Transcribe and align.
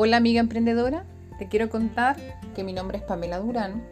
Hola 0.00 0.18
amiga 0.18 0.38
emprendedora, 0.38 1.04
te 1.40 1.48
quiero 1.48 1.68
contar 1.70 2.16
que 2.54 2.62
mi 2.62 2.72
nombre 2.72 2.98
es 2.98 3.02
Pamela 3.02 3.40
Durán. 3.40 3.82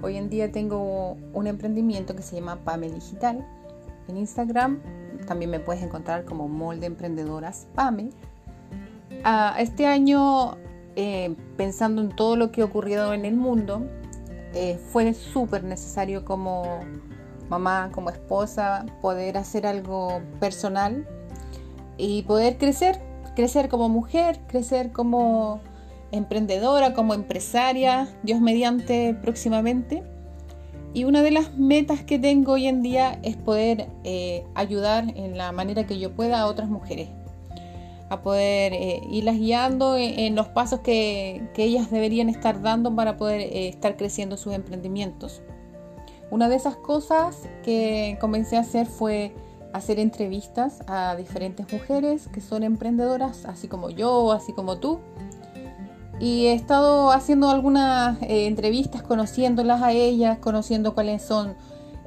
Hoy 0.00 0.16
en 0.16 0.30
día 0.30 0.50
tengo 0.50 1.18
un 1.34 1.46
emprendimiento 1.46 2.16
que 2.16 2.22
se 2.22 2.36
llama 2.36 2.64
Pame 2.64 2.90
Digital. 2.90 3.46
En 4.08 4.16
Instagram 4.16 4.80
también 5.26 5.50
me 5.50 5.60
puedes 5.60 5.82
encontrar 5.82 6.24
como 6.24 6.48
Molde 6.48 6.86
Emprendedoras 6.86 7.66
Pame. 7.74 8.08
Ah, 9.22 9.54
este 9.58 9.84
año, 9.84 10.56
eh, 10.96 11.36
pensando 11.58 12.00
en 12.00 12.08
todo 12.08 12.34
lo 12.36 12.50
que 12.50 12.62
ha 12.62 12.64
ocurrido 12.64 13.12
en 13.12 13.26
el 13.26 13.36
mundo, 13.36 13.82
eh, 14.54 14.80
fue 14.82 15.12
súper 15.12 15.62
necesario 15.62 16.24
como 16.24 16.80
mamá, 17.50 17.90
como 17.92 18.08
esposa, 18.08 18.86
poder 19.02 19.36
hacer 19.36 19.66
algo 19.66 20.22
personal 20.40 21.06
y 21.98 22.22
poder 22.22 22.56
crecer 22.56 23.07
crecer 23.38 23.68
como 23.68 23.88
mujer, 23.88 24.40
crecer 24.48 24.90
como 24.90 25.60
emprendedora, 26.10 26.92
como 26.92 27.14
empresaria, 27.14 28.08
Dios 28.24 28.40
mediante 28.40 29.14
próximamente. 29.14 30.02
Y 30.92 31.04
una 31.04 31.22
de 31.22 31.30
las 31.30 31.56
metas 31.56 32.02
que 32.02 32.18
tengo 32.18 32.54
hoy 32.54 32.66
en 32.66 32.82
día 32.82 33.20
es 33.22 33.36
poder 33.36 33.90
eh, 34.02 34.44
ayudar 34.56 35.16
en 35.16 35.38
la 35.38 35.52
manera 35.52 35.86
que 35.86 36.00
yo 36.00 36.16
pueda 36.16 36.40
a 36.40 36.46
otras 36.48 36.68
mujeres, 36.68 37.10
a 38.08 38.22
poder 38.22 38.72
eh, 38.72 39.02
irlas 39.08 39.36
guiando 39.36 39.96
en, 39.96 40.34
los 40.34 40.48
pasos 40.48 40.80
que, 40.80 41.48
ellas 41.56 41.92
deberían 41.92 42.28
estar 42.28 42.60
dando 42.60 42.96
para 42.96 43.16
poder 43.16 43.42
eh, 43.42 43.68
estar 43.68 43.96
creciendo 43.96 44.36
sus 44.36 44.52
emprendimientos. 44.52 45.42
Una 46.32 46.48
de 46.48 46.56
esas 46.56 46.74
cosas 46.74 47.48
que 47.62 48.18
comencé 48.20 48.56
a 48.56 48.60
hacer 48.62 48.88
fue 48.88 49.32
hacer 49.72 49.98
entrevistas 49.98 50.80
a 50.86 51.16
diferentes 51.16 51.70
mujeres 51.72 52.28
que 52.28 52.40
son 52.40 52.62
emprendedoras, 52.62 53.44
así 53.44 53.68
como 53.68 53.90
yo, 53.90 54.32
así 54.32 54.52
como 54.52 54.78
tú. 54.78 55.00
Y 56.20 56.46
he 56.46 56.52
estado 56.54 57.12
haciendo 57.12 57.48
algunas 57.48 58.20
eh, 58.22 58.46
entrevistas, 58.46 59.02
conociéndolas 59.02 59.82
a 59.82 59.92
ellas, 59.92 60.38
conociendo 60.38 60.94
cuáles 60.94 61.22
son 61.22 61.54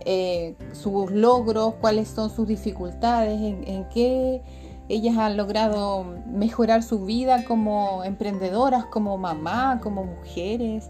eh, 0.06 0.56
sus 0.74 1.12
logros, 1.12 1.76
cuáles 1.76 2.10
son 2.10 2.30
sus 2.30 2.48
dificultades, 2.48 3.40
en, 3.40 3.86
qué 3.94 4.42
ellas 4.90 5.18
han 5.18 5.38
logrado 5.38 6.04
mejorar 6.26 6.84
su 6.84 7.06
vida 7.06 7.46
como 7.46 8.04
emprendedoras, 8.04 8.86
como 8.86 9.18
mamá, 9.18 9.80
como 9.82 10.04
mujeres, 10.04 10.90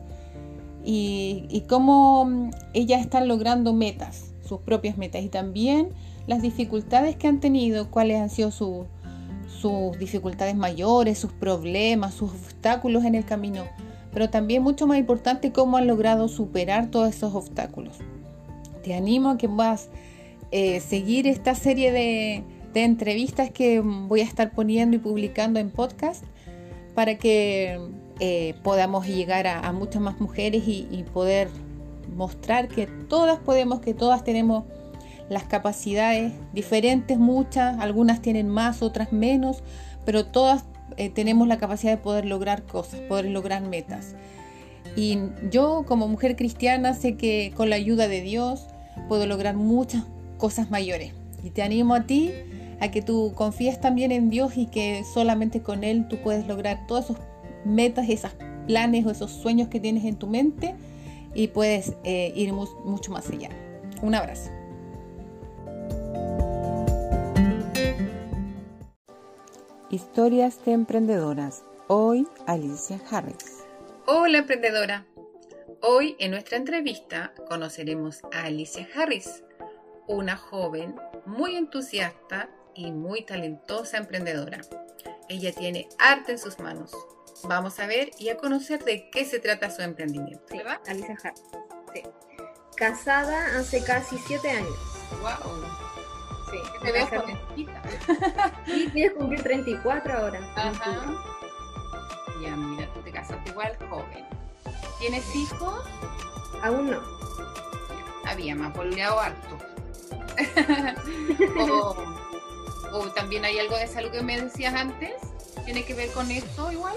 y, 0.84 1.64
cómo 1.70 2.50
ellas 2.74 3.02
están 3.02 3.28
logrando 3.28 3.74
metas, 3.74 4.34
sus 4.48 4.62
propias 4.62 4.98
metas. 4.98 5.22
Y 5.22 5.30
también 5.30 5.90
las 6.28 6.42
dificultades 6.42 7.16
que 7.16 7.28
han 7.28 7.40
tenido, 7.40 7.90
cuáles 7.90 8.20
han 8.20 8.30
sido 8.30 8.52
sus 8.52 10.00
dificultades 10.00 10.56
mayores, 10.56 11.18
sus 11.18 11.32
problemas, 11.32 12.14
sus 12.14 12.32
obstáculos 12.32 13.06
en 13.06 13.16
el 13.16 13.26
camino, 13.26 13.66
pero 14.14 14.30
también 14.30 14.64
mucho 14.64 14.88
más 14.88 14.98
importante 14.98 15.52
cómo 15.52 15.78
han 15.78 15.88
logrado 15.88 16.28
superar 16.28 16.92
todos 16.92 17.10
esos 17.10 17.34
obstáculos. 17.34 17.98
Te 18.84 18.94
animo 18.94 19.32
a 19.32 19.38
que 19.38 19.48
puedas 19.48 19.90
eh, 20.52 20.80
seguir 20.80 21.28
esta 21.28 21.56
serie 21.56 21.92
de, 21.92 22.44
entrevistas 22.74 23.52
que 23.52 23.82
voy 23.82 24.22
a 24.22 24.24
estar 24.24 24.52
poniendo 24.52 24.96
y 24.96 25.00
publicando 25.00 25.60
en 25.60 25.70
podcast 25.72 26.24
para 26.96 27.18
que 27.18 27.80
eh, 28.20 28.56
podamos 28.64 29.08
llegar 29.08 29.46
a, 29.46 29.70
muchas 29.74 30.02
más 30.02 30.22
mujeres 30.22 30.64
y 30.66 31.04
poder 31.14 31.50
mostrar 32.16 32.68
que 32.68 32.88
todas 32.88 33.40
podemos, 33.40 33.82
que 33.82 33.94
todas 33.94 34.24
tenemos 34.24 34.64
las 35.32 35.46
capacidades 35.46 36.34
diferentes, 36.52 37.18
muchas, 37.18 37.80
algunas 37.80 38.22
tienen 38.22 38.50
más, 38.50 38.82
otras 38.82 39.14
menos, 39.14 39.64
pero 40.06 40.26
todas 40.26 40.66
eh, 40.98 41.10
tenemos 41.10 41.48
la 41.48 41.58
capacidad 41.58 41.94
de 41.94 41.98
poder 41.98 42.26
lograr 42.26 42.64
cosas, 42.64 43.00
poder 43.00 43.26
lograr 43.26 43.62
metas. 43.62 44.14
Y 44.98 45.20
yo 45.50 45.86
como 45.88 46.10
mujer 46.10 46.36
cristiana 46.36 46.94
sé 46.94 47.16
que 47.16 47.54
con 47.56 47.70
la 47.70 47.78
ayuda 47.78 48.10
de 48.10 48.20
Dios 48.20 48.66
puedo 49.08 49.26
lograr 49.26 49.56
muchas 49.56 50.04
cosas 50.38 50.70
mayores. 50.70 51.14
Y 51.46 51.52
te 51.52 51.62
animo 51.62 51.96
a 51.96 52.04
ti 52.04 52.32
a 52.82 52.92
que 52.92 53.02
tú 53.02 53.32
confíes 53.34 53.80
también 53.80 54.12
en 54.12 54.30
Dios 54.30 54.58
y 54.58 54.66
que 54.66 55.04
solamente 55.14 55.62
con 55.62 55.86
Él 55.86 56.10
tú 56.10 56.18
puedes 56.18 56.46
lograr 56.46 56.86
todas 56.88 57.10
esas 57.10 57.22
metas, 57.64 58.10
esos 58.10 58.32
planes 58.68 59.06
o 59.06 59.12
esos 59.12 59.32
sueños 59.32 59.70
que 59.70 59.80
tienes 59.80 60.04
en 60.04 60.18
tu 60.18 60.28
mente 60.28 60.76
y 61.34 61.48
puedes 61.48 61.94
eh, 62.04 62.34
ir 62.36 62.52
mucho 62.52 63.14
más 63.14 63.30
allá. 63.30 63.50
Un 64.02 64.14
abrazo. 64.14 64.52
Historias 69.92 70.64
de 70.64 70.72
emprendedoras. 70.72 71.64
Hoy 71.88 72.26
Alicia 72.48 72.98
Harris. 73.12 73.66
Hola 74.06 74.38
emprendedora. 74.38 75.06
Hoy 75.82 76.16
en 76.18 76.32
nuestra 76.32 76.56
entrevista 76.56 77.34
conoceremos 77.50 78.22
a 78.32 78.44
Alicia 78.44 78.88
Harris, 78.96 79.44
una 80.08 80.38
joven 80.38 80.96
muy 81.26 81.58
entusiasta 81.58 82.50
y 82.74 82.92
muy 82.92 83.24
talentosa 83.24 83.98
emprendedora. 83.98 84.62
Ella 85.28 85.52
tiene 85.52 85.90
arte 86.00 86.32
en 86.32 86.40
sus 86.40 86.58
manos. 86.60 86.96
Vamos 87.44 87.78
a 87.82 87.86
ver 87.86 88.12
y 88.18 88.30
a 88.30 88.38
conocer 88.38 88.86
de 88.86 89.10
qué 89.10 89.26
se 89.26 89.40
trata 89.40 89.72
su 89.72 89.82
emprendimiento. 89.82 90.56
¿Le 90.56 90.64
va? 90.64 90.82
Alicia 90.88 91.18
Harris. 91.22 91.44
Sí. 91.94 92.04
Casada 92.78 93.60
hace 93.60 93.84
casi 93.84 94.18
siete 94.20 94.52
años. 94.52 94.78
¡Wow! 95.22 95.91
Sí, 96.52 96.58
te 96.84 96.92
ves 96.92 97.10
jovencita. 97.10 97.82
Sí, 98.66 98.90
quieres 98.92 99.18
cumplir 99.18 99.44
34 99.44 100.14
ahora. 100.14 100.40
Ajá. 100.56 101.24
Ya, 102.42 102.56
mira, 102.56 102.88
tú 102.94 103.02
te 103.02 103.12
casaste 103.12 103.50
igual 103.50 103.78
joven. 103.90 104.26
¿Tienes 105.00 105.36
hijos? 105.36 105.84
Aún 106.62 106.92
no. 106.92 107.02
había 108.26 108.56
más 108.56 108.74
boleado 108.76 109.20
harto. 109.20 109.58
o, 112.92 113.08
también 113.16 113.46
hay 113.46 113.60
algo 113.60 113.78
de 113.78 113.88
salud 113.88 114.12
que 114.12 114.22
me 114.22 114.40
decías 114.40 114.74
antes. 114.74 115.14
¿Tiene 115.66 115.86
que 115.86 115.94
ver 115.94 116.12
con 116.12 116.30
esto 116.32 116.72
igual? 116.72 116.96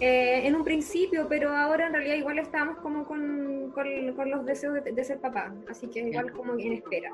Eh, 0.00 0.46
en 0.46 0.54
un 0.54 0.64
principio, 0.64 1.26
pero 1.28 1.54
ahora 1.54 1.86
en 1.86 1.92
realidad 1.92 2.14
igual 2.14 2.38
estamos 2.38 2.78
como 2.78 3.04
con, 3.04 3.70
con, 3.72 4.30
los 4.30 4.46
deseos 4.46 4.82
de, 4.82 5.04
ser 5.04 5.20
papá, 5.20 5.52
así 5.68 5.88
que 5.88 6.00
igual 6.00 6.32
como 6.32 6.54
en 6.54 6.72
espera. 6.72 7.10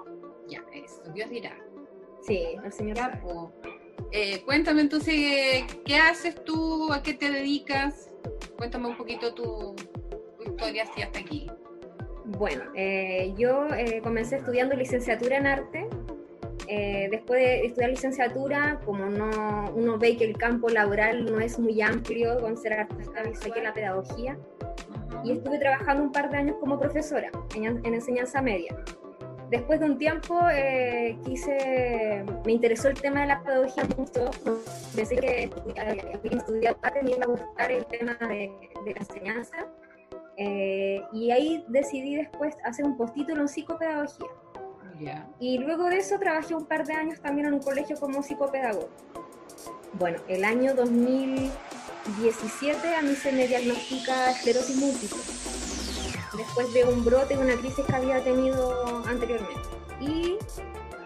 Ya, 0.49 0.65
eso, 0.73 1.03
Dios 1.13 1.31
dirá. 1.31 1.57
Sí, 2.23 2.57
el 2.65 2.73
Señor. 2.73 2.99
Eh, 4.13 4.43
cuéntame 4.45 4.83
entonces, 4.83 5.65
¿qué 5.85 5.97
haces 5.97 6.43
tú? 6.45 6.93
¿A 6.93 7.03
qué 7.03 7.15
te 7.15 7.31
dedicas? 7.31 8.11
Cuéntame 8.57 8.89
un 8.89 8.97
poquito 8.97 9.35
tu, 9.35 9.75
historia 10.45 10.85
hasta 10.85 11.19
aquí. 11.19 11.51
Bueno, 12.25 12.65
eh, 12.75 13.35
yo 13.37 13.67
eh, 13.75 14.01
comencé 14.03 14.37
estudiando 14.37 14.75
licenciatura 14.75 15.37
en 15.37 15.47
arte. 15.47 15.89
después 16.67 17.41
de 17.41 17.67
estudiar 17.67 17.91
licenciatura, 17.91 18.81
como 18.85 19.07
no, 19.07 19.71
uno 19.75 19.99
ve 19.99 20.17
que 20.17 20.25
el 20.25 20.37
campo 20.37 20.69
laboral 20.69 21.25
no 21.25 21.41
es 21.41 21.59
muy 21.59 21.81
amplio 21.81 22.41
con 22.41 22.57
ser 22.57 22.73
artista, 22.73 23.23
que 23.53 23.63
la 23.63 23.73
pedagogía. 23.73 24.37
Y 25.25 25.33
estuve 25.33 25.59
trabajando 25.59 26.03
un 26.03 26.13
par 26.13 26.31
de 26.31 26.39
años 26.39 26.57
como 26.61 26.79
profesora 26.79 27.31
en 27.55 27.85
enseñanza 27.85 28.43
media 28.43 28.77
después 29.51 29.81
de 29.81 29.87
un 29.87 29.99
tiempo 29.99 30.39
eh, 30.53 31.19
quise, 31.25 32.25
me 32.45 32.53
interesó 32.53 32.89
el 32.89 33.01
tema 33.01 33.23
de 33.23 33.29
la 33.29 33.43
pedagogía 33.43 33.89
mucho, 33.97 34.31
pensé 34.95 35.17
que 35.17 35.45
estudiar 35.45 35.97
me 37.03 37.11
iba 37.11 37.25
a 37.25 37.29
gustar 37.29 37.71
el 37.71 37.87
tema 37.87 38.19
de, 38.21 38.53
la 38.85 38.93
enseñanza, 38.93 39.57
eh, 40.37 41.01
y 41.13 41.31
ahí 41.31 41.65
decidí 41.69 42.17
después 42.17 42.55
hacer 42.65 42.85
un 42.85 42.97
postítulo 42.97 43.43
en 43.43 43.49
psicopedagogía. 43.49 44.27
Y 45.39 45.59
luego 45.59 45.91
de 45.91 45.99
eso 45.99 46.19
trabajé 46.19 46.55
un 46.55 46.65
par 46.65 46.87
de 46.87 46.95
años 46.95 47.21
también 47.21 47.49
en 47.49 47.55
un 47.55 47.61
colegio 47.61 47.99
como 47.99 48.23
psicopedagogo. 48.23 48.89
Bueno, 49.93 50.19
el 50.27 50.43
año 50.45 50.75
2017 50.75 52.95
a 52.95 53.03
mí 53.03 53.15
se 53.15 53.31
me 53.33 53.47
diagnostica 53.47 54.31
esclerosis 54.31 54.77
múltiple 54.77 55.19
después 56.37 56.73
de 56.73 56.85
un 56.85 57.05
brote, 57.05 57.37
una 57.37 57.57
crisis 57.57 57.85
que 57.85 57.95
había 57.95 58.23
tenido 58.23 58.96
anteriormente. 59.07 59.61
Y 60.01 60.37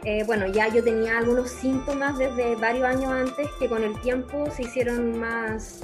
eh, 0.04 0.24
bueno, 0.24 0.46
ya 0.46 0.68
yo 0.68 0.82
tenía 0.82 1.18
algunos 1.18 1.50
síntomas 1.50 2.16
desde 2.16 2.56
varios 2.56 2.84
años 2.84 3.12
antes 3.12 3.48
que 3.58 3.68
con 3.68 3.82
el 3.84 3.98
tiempo 4.00 4.50
se 4.50 4.62
hicieron 4.62 5.18
más 5.18 5.80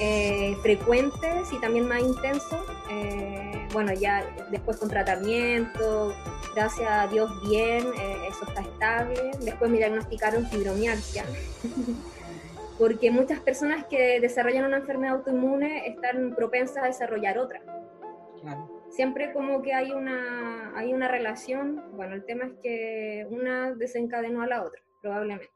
eh, 0.00 0.56
frecuentes 0.62 1.52
y 1.52 1.60
también 1.60 1.86
más 1.86 2.00
intensos. 2.00 2.60
Eh, 2.90 3.68
bueno, 3.72 3.92
ya 3.92 4.24
después 4.50 4.78
con 4.78 4.88
tratamiento, 4.88 6.12
gracias 6.54 6.90
a 6.90 7.06
Dios 7.06 7.30
bien, 7.48 7.86
eso 8.28 8.44
está 8.48 8.62
estable. 8.62 9.30
Después 9.40 9.70
me 9.70 9.78
diagnosticaron 9.78 10.46
fibromialgia. 10.48 11.24
porque 12.78 13.12
muchas 13.12 13.38
personas 13.38 13.84
que 13.84 14.18
desarrollan 14.18 14.64
una 14.64 14.78
enfermedad 14.78 15.16
autoinmune 15.16 15.86
están 15.86 16.34
propensas 16.34 16.82
a 16.82 16.86
desarrollar 16.86 17.38
otra. 17.38 17.60
Claro 18.40 18.71
siempre 18.92 19.32
como 19.32 19.62
que 19.62 19.74
hay 19.74 19.90
una, 19.90 20.76
hay 20.76 20.92
una 20.92 21.08
relación, 21.08 21.82
bueno, 21.96 22.14
el 22.14 22.24
tema 22.24 22.44
es 22.44 22.52
que 22.62 23.26
una 23.30 23.72
desencadenó 23.74 24.42
a 24.42 24.46
la 24.46 24.62
otra, 24.62 24.80
probablemente. 25.00 25.50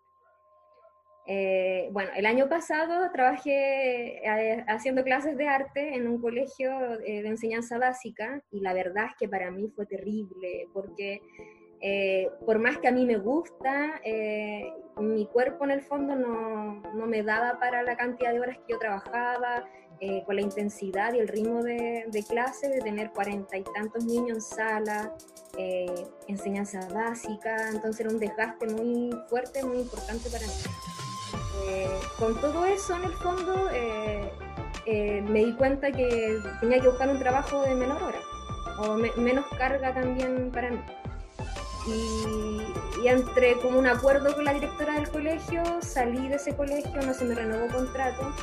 Eh, 1.29 1.89
bueno, 1.93 2.11
el 2.17 2.25
año 2.25 2.49
pasado 2.49 3.11
trabajé 3.13 4.25
eh, 4.25 4.65
haciendo 4.69 5.03
clases 5.03 5.37
de 5.37 5.49
arte 5.49 5.97
en 5.97 6.07
un 6.07 6.21
colegio 6.21 7.01
eh, 7.01 7.23
de 7.23 7.29
enseñanza 7.29 7.79
básica 7.79 8.43
y 8.53 8.61
la 8.61 8.73
verdad 8.73 9.07
es 9.07 9.17
que 9.19 9.29
para 9.29 9.51
mí 9.51 9.69
fue 9.75 9.87
terrible 9.87 10.69
porque 10.73 11.21
por 12.45 12.59
más 12.59 12.79
que 12.79 12.89
a 12.89 12.93
mí 12.93 13.05
me 13.07 13.17
gusta, 13.17 14.01
mi 14.97 15.27
cuerpo 15.27 15.65
en 15.65 15.71
el 15.73 15.83
fondo 15.83 16.17
no, 16.17 16.83
no, 16.95 17.07
me 17.07 17.23
daba 17.23 17.59
para 17.59 17.83
la 17.83 17.97
cantidad 17.97 18.33
de 18.33 18.41
horas 18.41 18.57
que 18.59 18.73
yo 18.73 18.79
trabajaba, 18.79 19.65
con 20.27 20.37
la 20.37 20.43
intensidad 20.43 21.15
y 21.15 21.19
el 21.19 21.29
ritmo 21.29 21.63
de, 21.63 22.05
de 22.09 22.23
clase, 22.23 22.69
de 22.69 22.81
tener 22.81 23.11
cuarenta 23.13 23.57
y 23.57 23.65
tantos 23.65 24.05
niños 24.05 24.37
en 24.37 24.41
sala, 24.41 25.15
enseñanza 26.27 26.87
básica, 26.93 27.71
entonces 27.71 28.01
era 28.01 28.11
un 28.11 28.19
desgaste 28.19 28.67
muy 28.67 29.11
fuerte, 29.29 29.65
muy 29.65 29.79
importante 29.79 30.29
para 30.31 30.47
mí. 30.47 30.53
Eh, 31.69 31.89
con 32.19 32.41
todo 32.41 32.65
eso, 32.67 32.95
en 32.95 33.05
el 33.05 33.13
fondo, 33.15 33.69
eh, 33.73 34.31
eh, 34.87 35.23
me 35.23 35.45
di 35.45 35.53
cuenta 35.55 35.91
que 35.91 36.39
tenía 36.61 36.81
que 36.81 36.89
buscar 36.89 37.09
un 37.09 37.19
trabajo 37.19 37.63
de 37.63 37.75
menor 37.75 38.03
hora 38.03 38.21
o 38.79 38.95
menos 38.95 39.47
carga 39.59 39.95
también 39.95 40.51
para 40.53 40.71
mí. 40.71 40.79
Y, 41.87 43.07
entré 43.07 43.57
como 43.63 43.79
un 43.79 43.87
acuerdo 43.87 44.35
con 44.35 44.45
la 44.45 44.53
directora 44.53 44.95
del 44.95 45.09
colegio, 45.09 45.63
salí 45.81 46.29
de 46.29 46.37
ese 46.37 46.57
colegio, 46.57 47.03
no 47.03 47.15
se 47.15 47.25
me 47.25 47.37
renovó 47.37 47.69
contrato. 47.73 48.35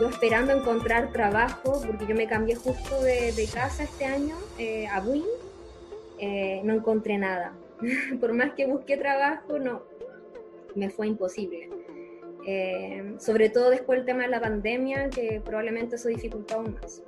yo 0.00 0.08
esperando 0.08 0.52
encontrar 0.52 1.12
trabajo, 1.12 1.82
porque 1.86 2.06
yo 2.06 2.14
me 2.14 2.26
cambié 2.26 2.54
justo 2.54 3.02
de, 3.02 3.48
casa 3.52 3.84
este 3.84 4.06
año 4.06 4.36
a 4.90 5.00
Buin, 5.00 5.24
no 6.64 6.72
encontré 6.72 7.18
nada. 7.18 7.52
Por 8.20 8.32
más 8.32 8.54
que 8.54 8.66
busqué 8.66 8.96
trabajo, 8.96 9.58
no, 9.58 9.82
me 10.74 10.90
fue 10.90 11.06
imposible. 11.06 11.68
Eh, 12.46 13.14
sobre 13.18 13.48
todo 13.48 13.70
después 13.70 13.98
del 13.98 14.06
tema 14.06 14.22
de 14.22 14.28
la 14.28 14.40
pandemia, 14.40 15.08
que 15.10 15.40
probablemente 15.44 15.96
eso 15.96 16.08
dificultó 16.08 16.56
aún 16.56 16.76
más. 16.80 17.02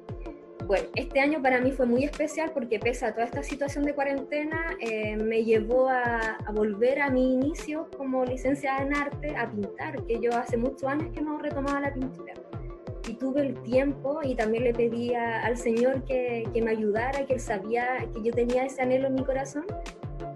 Bueno, 0.66 0.88
este 0.96 1.20
año 1.20 1.40
para 1.40 1.60
mí 1.60 1.70
fue 1.70 1.86
muy 1.86 2.02
especial 2.02 2.50
porque 2.52 2.80
pese 2.80 3.06
a 3.06 3.12
toda 3.12 3.24
esta 3.24 3.44
situación 3.44 3.84
de 3.84 3.94
cuarentena, 3.94 4.76
eh, 4.80 5.16
me 5.16 5.44
llevó 5.44 5.88
a, 5.88 6.38
volver 6.52 7.00
a 7.02 7.08
mi 7.08 7.34
inicio 7.34 7.88
como 7.96 8.24
licenciada 8.24 8.82
en 8.82 8.96
arte 8.96 9.36
a 9.36 9.48
pintar, 9.48 10.04
que 10.06 10.18
yo 10.20 10.34
hace 10.34 10.56
muchos 10.56 10.84
años 10.84 11.12
que 11.14 11.20
no 11.20 11.38
retomaba 11.38 11.80
la 11.80 11.94
pintura. 11.94 12.34
Y 13.08 13.14
tuve 13.14 13.42
el 13.42 13.62
tiempo 13.62 14.20
y 14.24 14.34
también 14.34 14.64
le 14.64 14.74
pedía 14.74 15.44
al 15.46 15.56
Señor 15.56 16.02
que, 16.02 16.48
que 16.52 16.60
me 16.60 16.72
ayudara, 16.72 17.24
que 17.26 17.34
Él 17.34 17.40
sabía 17.40 18.04
que 18.12 18.22
yo 18.24 18.32
tenía 18.32 18.64
ese 18.64 18.82
anhelo 18.82 19.06
en 19.06 19.14
mi 19.14 19.24
corazón 19.24 19.66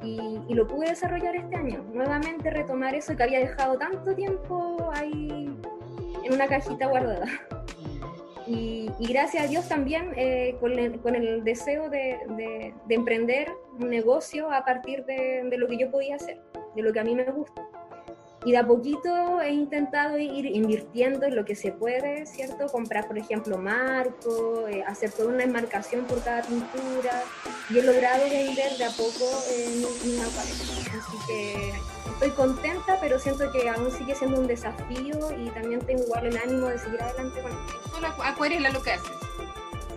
y, 0.02 0.54
lo 0.54 0.66
pude 0.66 0.90
desarrollar 0.90 1.34
este 1.36 1.56
año. 1.56 1.84
Nuevamente 1.92 2.50
retomar 2.50 2.94
eso 2.94 3.16
que 3.16 3.22
había 3.22 3.40
dejado 3.40 3.78
tanto 3.78 4.14
tiempo 4.14 4.90
ahí 4.94 5.52
en 6.24 6.32
una 6.32 6.46
cajita 6.46 6.86
guardada. 6.86 7.26
Y, 8.50 8.90
gracias 8.98 9.44
a 9.44 9.46
Dios 9.46 9.68
también 9.68 10.12
eh, 10.16 10.56
con, 10.58 10.76
el, 10.76 11.44
deseo 11.44 11.88
de, 11.88 12.74
emprender 12.88 13.52
un 13.78 13.88
negocio 13.88 14.50
a 14.50 14.64
partir 14.64 15.04
de, 15.04 15.44
de, 15.48 15.56
lo 15.56 15.68
que 15.68 15.78
yo 15.78 15.90
podía 15.90 16.16
hacer, 16.16 16.40
de 16.74 16.82
lo 16.82 16.92
que 16.92 16.98
a 16.98 17.04
mí 17.04 17.14
me 17.14 17.30
gusta 17.30 17.62
y 18.44 18.52
de 18.52 18.58
a 18.58 18.66
poquito 18.66 19.40
he 19.42 19.50
intentado 19.50 20.18
ir 20.18 20.46
invirtiendo 20.46 21.26
en 21.26 21.36
lo 21.36 21.44
que 21.44 21.54
se 21.54 21.72
puede, 21.72 22.24
¿cierto? 22.26 22.66
Comprar, 22.66 23.06
por 23.06 23.18
ejemplo, 23.18 23.58
marco, 23.58 24.66
eh, 24.68 24.82
hacer 24.86 25.12
toda 25.12 25.28
una 25.28 25.44
enmarcación 25.44 26.04
por 26.06 26.22
cada 26.22 26.42
pintura 26.42 27.22
y 27.68 27.78
he 27.78 27.82
logrado 27.82 28.24
vender 28.24 28.78
de 28.78 28.84
a 28.84 28.90
poco 28.90 29.26
eh, 29.50 29.68
mi, 29.76 30.10
mi 30.12 30.20
Así 30.20 31.16
que 31.26 31.72
estoy 32.12 32.30
contenta, 32.30 32.98
pero 33.00 33.18
siento 33.18 33.50
que 33.52 33.68
aún 33.68 33.90
sigue 33.90 34.14
siendo 34.14 34.40
un 34.40 34.46
desafío 34.46 35.18
y 35.38 35.50
también 35.50 35.80
tengo 35.80 36.02
igual 36.04 36.26
el 36.26 36.36
ánimo 36.38 36.68
de 36.68 36.78
seguir 36.78 37.02
adelante 37.02 37.42
con 37.42 37.52
esto. 37.52 37.90
¿Solo 37.90 38.08
acuarela 38.22 38.70
lo 38.70 38.82
que 38.82 38.92
haces? 38.92 39.12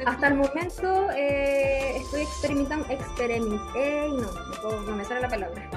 Hasta 0.05 0.27
el 0.27 0.35
momento 0.35 1.09
eh, 1.11 1.97
estoy 1.97 2.21
experimentando, 2.21 2.85
experimenté, 2.89 4.09
no, 4.09 4.29
no, 4.63 4.81
no 4.81 4.95
me 4.97 5.05
sale 5.05 5.21
la 5.21 5.29
palabra. 5.29 5.69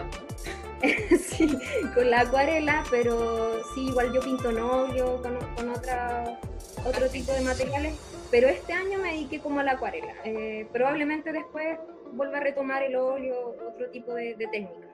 sí, 1.19 1.58
con 1.94 2.11
la 2.11 2.20
acuarela, 2.20 2.84
pero 2.90 3.62
sí, 3.75 3.87
igual 3.87 4.12
yo 4.12 4.20
pinto 4.20 4.50
en 4.50 4.58
óleo, 4.58 5.23
con, 5.23 5.70
otra, 5.70 6.38
otro 6.84 7.08
tipo 7.08 7.32
de 7.32 7.40
materiales, 7.40 7.94
pero 8.31 8.49
este 8.49 8.73
año 8.73 8.99
me 8.99 9.12
dediqué 9.12 9.40
como 9.40 9.61
a 9.61 9.62
la 9.62 9.73
acuarela. 9.73 10.14
Eh, 10.25 10.67
probablemente 10.73 11.32
después 11.32 11.78
vuelva 12.12 12.38
a 12.38 12.40
retomar 12.40 12.82
el 12.82 12.96
óleo, 12.96 13.56
otro 13.69 13.90
tipo 13.90 14.14
de, 14.14 14.34
de 14.34 14.46
técnica. 14.49 14.85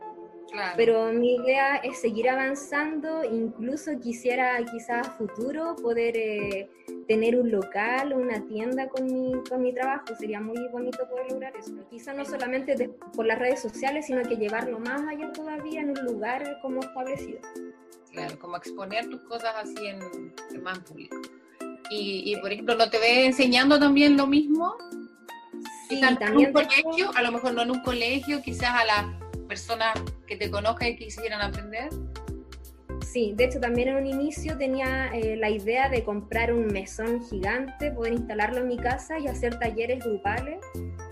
Pero 0.76 1.12
mi 1.12 1.36
idea 1.36 1.76
es 1.76 2.00
seguir 2.00 2.28
avanzando, 2.28 3.24
incluso 3.24 3.98
quisiera 4.00 4.62
quizás 4.70 5.08
a 5.08 5.10
futuro 5.12 5.76
poder 5.76 6.16
eh, 6.16 6.70
tener 7.08 7.36
un 7.36 7.50
local, 7.50 8.12
una 8.12 8.44
tienda 8.46 8.88
con 8.88 9.06
mi, 9.06 9.32
con 9.48 9.62
mi 9.62 9.72
trabajo, 9.72 10.04
sería 10.18 10.40
muy 10.40 10.68
bonito 10.68 11.08
poder 11.08 11.30
lograr 11.30 11.56
eso. 11.56 11.72
Quizás 11.88 12.16
no 12.16 12.24
solamente 12.24 12.90
por 13.14 13.26
las 13.26 13.38
redes 13.38 13.60
sociales, 13.60 14.06
sino 14.06 14.22
que 14.22 14.36
llevarlo 14.36 14.78
más 14.78 15.02
allá 15.08 15.32
todavía 15.32 15.80
en 15.80 15.90
un 15.90 16.04
lugar 16.04 16.58
como 16.60 16.80
establecido. 16.80 17.40
Claro, 18.10 18.38
como 18.38 18.56
exponer 18.56 19.08
tus 19.08 19.22
cosas 19.22 19.54
así 19.56 19.86
en, 19.86 20.62
más 20.62 20.78
público. 20.80 21.16
Y, 21.94 22.34
por 22.40 22.50
ejemplo, 22.50 22.74
¿no 22.74 22.88
te 22.88 22.98
ves 22.98 23.26
enseñando 23.26 23.78
también 23.78 24.16
lo 24.16 24.26
mismo? 24.26 24.74
Sí, 25.90 26.00
también. 26.00 26.32
En 26.32 26.46
un 26.46 26.52
colegio, 26.52 27.10
a 27.14 27.20
lo 27.20 27.32
mejor 27.32 27.52
no 27.52 27.62
en 27.62 27.70
un 27.70 27.82
colegio, 27.82 28.40
quizás 28.40 28.70
a 28.70 28.84
la 28.86 29.21
personas 29.52 29.92
que 30.26 30.38
te 30.38 30.50
conozcan 30.50 30.88
y 30.88 30.96
quisieran 30.96 31.42
aprender? 31.42 31.90
Sí, 33.04 33.34
de 33.36 33.44
hecho 33.44 33.60
también 33.60 33.88
en 33.88 33.96
un 33.96 34.06
inicio 34.06 34.56
tenía 34.56 35.08
eh, 35.12 35.36
la 35.36 35.50
idea 35.50 35.90
de 35.90 36.02
comprar 36.04 36.54
un 36.54 36.68
mesón 36.68 37.22
gigante, 37.28 37.90
poder 37.90 38.14
instalarlo 38.14 38.60
en 38.60 38.68
mi 38.68 38.78
casa 38.78 39.18
y 39.18 39.26
hacer 39.26 39.58
talleres 39.58 40.02
grupales 40.02 40.56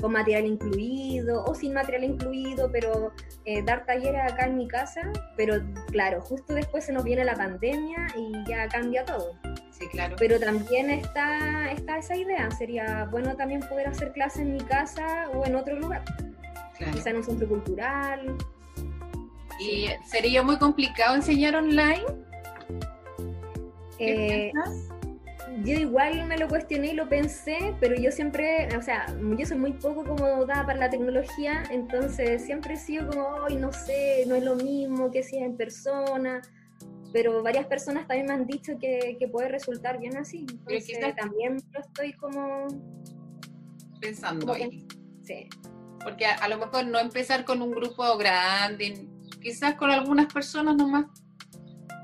con 0.00 0.12
material 0.12 0.46
incluido 0.46 1.44
o 1.44 1.54
sin 1.54 1.74
material 1.74 2.04
incluido, 2.04 2.72
pero 2.72 3.12
eh, 3.44 3.62
dar 3.62 3.84
talleres 3.84 4.22
acá 4.32 4.46
en 4.46 4.56
mi 4.56 4.66
casa. 4.66 5.02
Pero 5.36 5.60
claro, 5.88 6.22
justo 6.22 6.54
después 6.54 6.86
se 6.86 6.94
nos 6.94 7.04
viene 7.04 7.26
la 7.26 7.34
pandemia 7.34 8.06
y 8.16 8.32
ya 8.48 8.68
cambia 8.68 9.04
todo. 9.04 9.34
Sí, 9.70 9.86
claro. 9.88 10.16
Pero 10.18 10.40
también 10.40 10.88
está, 10.88 11.70
está 11.72 11.98
esa 11.98 12.16
idea, 12.16 12.50
sería 12.52 13.06
bueno 13.10 13.36
también 13.36 13.60
poder 13.60 13.88
hacer 13.88 14.12
clases 14.12 14.40
en 14.40 14.54
mi 14.54 14.60
casa 14.60 15.28
o 15.34 15.44
en 15.44 15.56
otro 15.56 15.78
lugar 15.78 16.02
quizá 16.92 17.10
en 17.10 17.16
un 17.16 17.24
centro 17.24 17.48
cultural. 17.48 18.36
¿Y 19.60 19.88
sería 20.06 20.42
muy 20.42 20.58
complicado 20.58 21.14
enseñar 21.14 21.56
online? 21.56 22.04
Eh, 23.98 24.50
yo 25.64 25.74
igual 25.74 26.26
me 26.26 26.38
lo 26.38 26.48
cuestioné 26.48 26.92
y 26.92 26.94
lo 26.94 27.08
pensé, 27.08 27.74
pero 27.80 27.94
yo 27.94 28.10
siempre, 28.10 28.74
o 28.76 28.82
sea, 28.82 29.06
yo 29.36 29.46
soy 29.46 29.58
muy 29.58 29.72
poco 29.74 30.04
como 30.04 30.46
dada 30.46 30.64
para 30.64 30.78
la 30.78 30.90
tecnología, 30.90 31.64
entonces 31.70 32.44
siempre 32.44 32.74
he 32.74 32.76
sido 32.76 33.08
como, 33.08 33.44
ay, 33.46 33.56
no 33.56 33.72
sé, 33.72 34.24
no 34.26 34.34
es 34.36 34.44
lo 34.44 34.54
mismo 34.54 35.10
que 35.10 35.22
si 35.22 35.36
es 35.36 35.42
en 35.42 35.56
persona, 35.56 36.40
pero 37.12 37.42
varias 37.42 37.66
personas 37.66 38.06
también 38.06 38.28
me 38.28 38.32
han 38.34 38.46
dicho 38.46 38.78
que, 38.78 39.16
que 39.18 39.28
puede 39.28 39.48
resultar 39.48 39.98
bien 39.98 40.16
así, 40.16 40.46
entonces 40.48 41.14
también 41.16 41.58
lo 41.72 41.80
estoy 41.80 42.12
como... 42.14 42.68
Pensando 44.00 44.52
ahí. 44.54 44.86
Sí. 45.22 45.46
Porque 46.02 46.26
a, 46.26 46.48
lo 46.48 46.58
mejor 46.58 46.86
no 46.86 46.98
empezar 46.98 47.44
con 47.44 47.62
un 47.62 47.70
grupo 47.72 48.16
grande, 48.16 49.06
quizás 49.40 49.74
con 49.74 49.90
algunas 49.90 50.32
personas 50.32 50.76
nomás, 50.76 51.06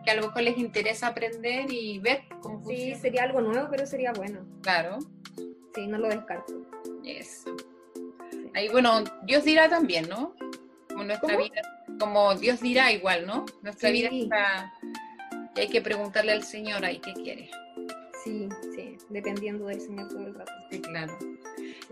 que 0.05 0.11
a 0.11 0.15
lo 0.17 0.27
mejor 0.27 0.43
les 0.43 0.59
interesa 0.59 1.09
aprender 1.09 1.71
y 1.73 1.99
ver 1.99 2.25
cómo 2.43 2.61
funciona. 2.61 2.95
Sí, 2.95 3.01
sería 3.01 3.23
algo 3.25 3.41
nuevo, 3.41 3.69
pero 3.71 3.87
sería 3.87 4.13
bueno. 4.13 4.47
Claro. 4.63 4.99
Sí, 5.75 5.87
no 5.87 5.99
lo 5.99 6.09
descarto. 6.09 6.53
Eso. 7.05 7.57
Ahí, 8.55 8.69
bueno, 8.69 9.05
Dios 9.25 9.45
dirá 9.45 9.69
también, 9.69 10.09
¿no? 10.09 10.35
Como 10.89 11.05
nuestra 11.05 11.37
vida, 11.37 11.61
como 11.99 12.35
Dios 12.35 12.61
dirá 12.61 12.93
igual, 12.93 13.27
¿no? 13.27 13.45
Nuestra 13.63 13.91
vida 13.91 14.09
está... 14.11 14.73
Y 15.55 15.61
hay 15.61 15.69
que 15.69 15.81
preguntarle 15.81 16.33
al 16.33 16.43
Señor 16.43 16.85
ahí 16.85 16.99
qué 16.99 17.13
quiere. 17.15 17.51
Sí, 18.23 18.49
sí, 18.75 18.97
dependiendo 19.09 19.67
del 19.67 19.81
Señor 19.81 20.09
todo 20.09 20.27
el 20.27 20.35
rato. 20.35 20.53
Sí, 20.71 20.81
claro. 20.81 21.17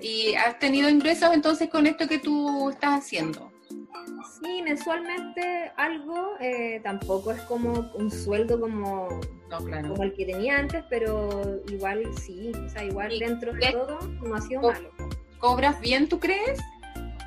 ¿Y 0.00 0.34
has 0.34 0.58
tenido 0.58 0.88
ingresos 0.88 1.30
entonces 1.32 1.68
con 1.68 1.86
esto 1.86 2.06
que 2.08 2.18
tú 2.18 2.70
estás 2.70 3.00
haciendo? 3.00 3.52
Sí, 4.42 4.62
mensualmente 4.62 5.72
algo, 5.76 6.32
eh, 6.40 6.80
tampoco 6.82 7.32
es 7.32 7.40
como 7.42 7.90
un 7.94 8.10
sueldo 8.10 8.60
como, 8.60 9.08
como 9.48 10.02
el 10.02 10.14
que 10.14 10.26
tenía 10.26 10.58
antes, 10.58 10.84
pero 10.90 11.62
igual 11.68 12.04
sí, 12.20 12.52
o 12.66 12.68
sea, 12.68 12.84
igual 12.84 13.18
dentro 13.18 13.52
de 13.52 13.72
todo 13.72 13.98
no 14.22 14.34
ha 14.34 14.40
sido 14.40 14.62
malo. 14.62 14.90
¿Cobras 15.38 15.80
bien, 15.80 16.08
tú 16.08 16.18
crees? 16.18 16.58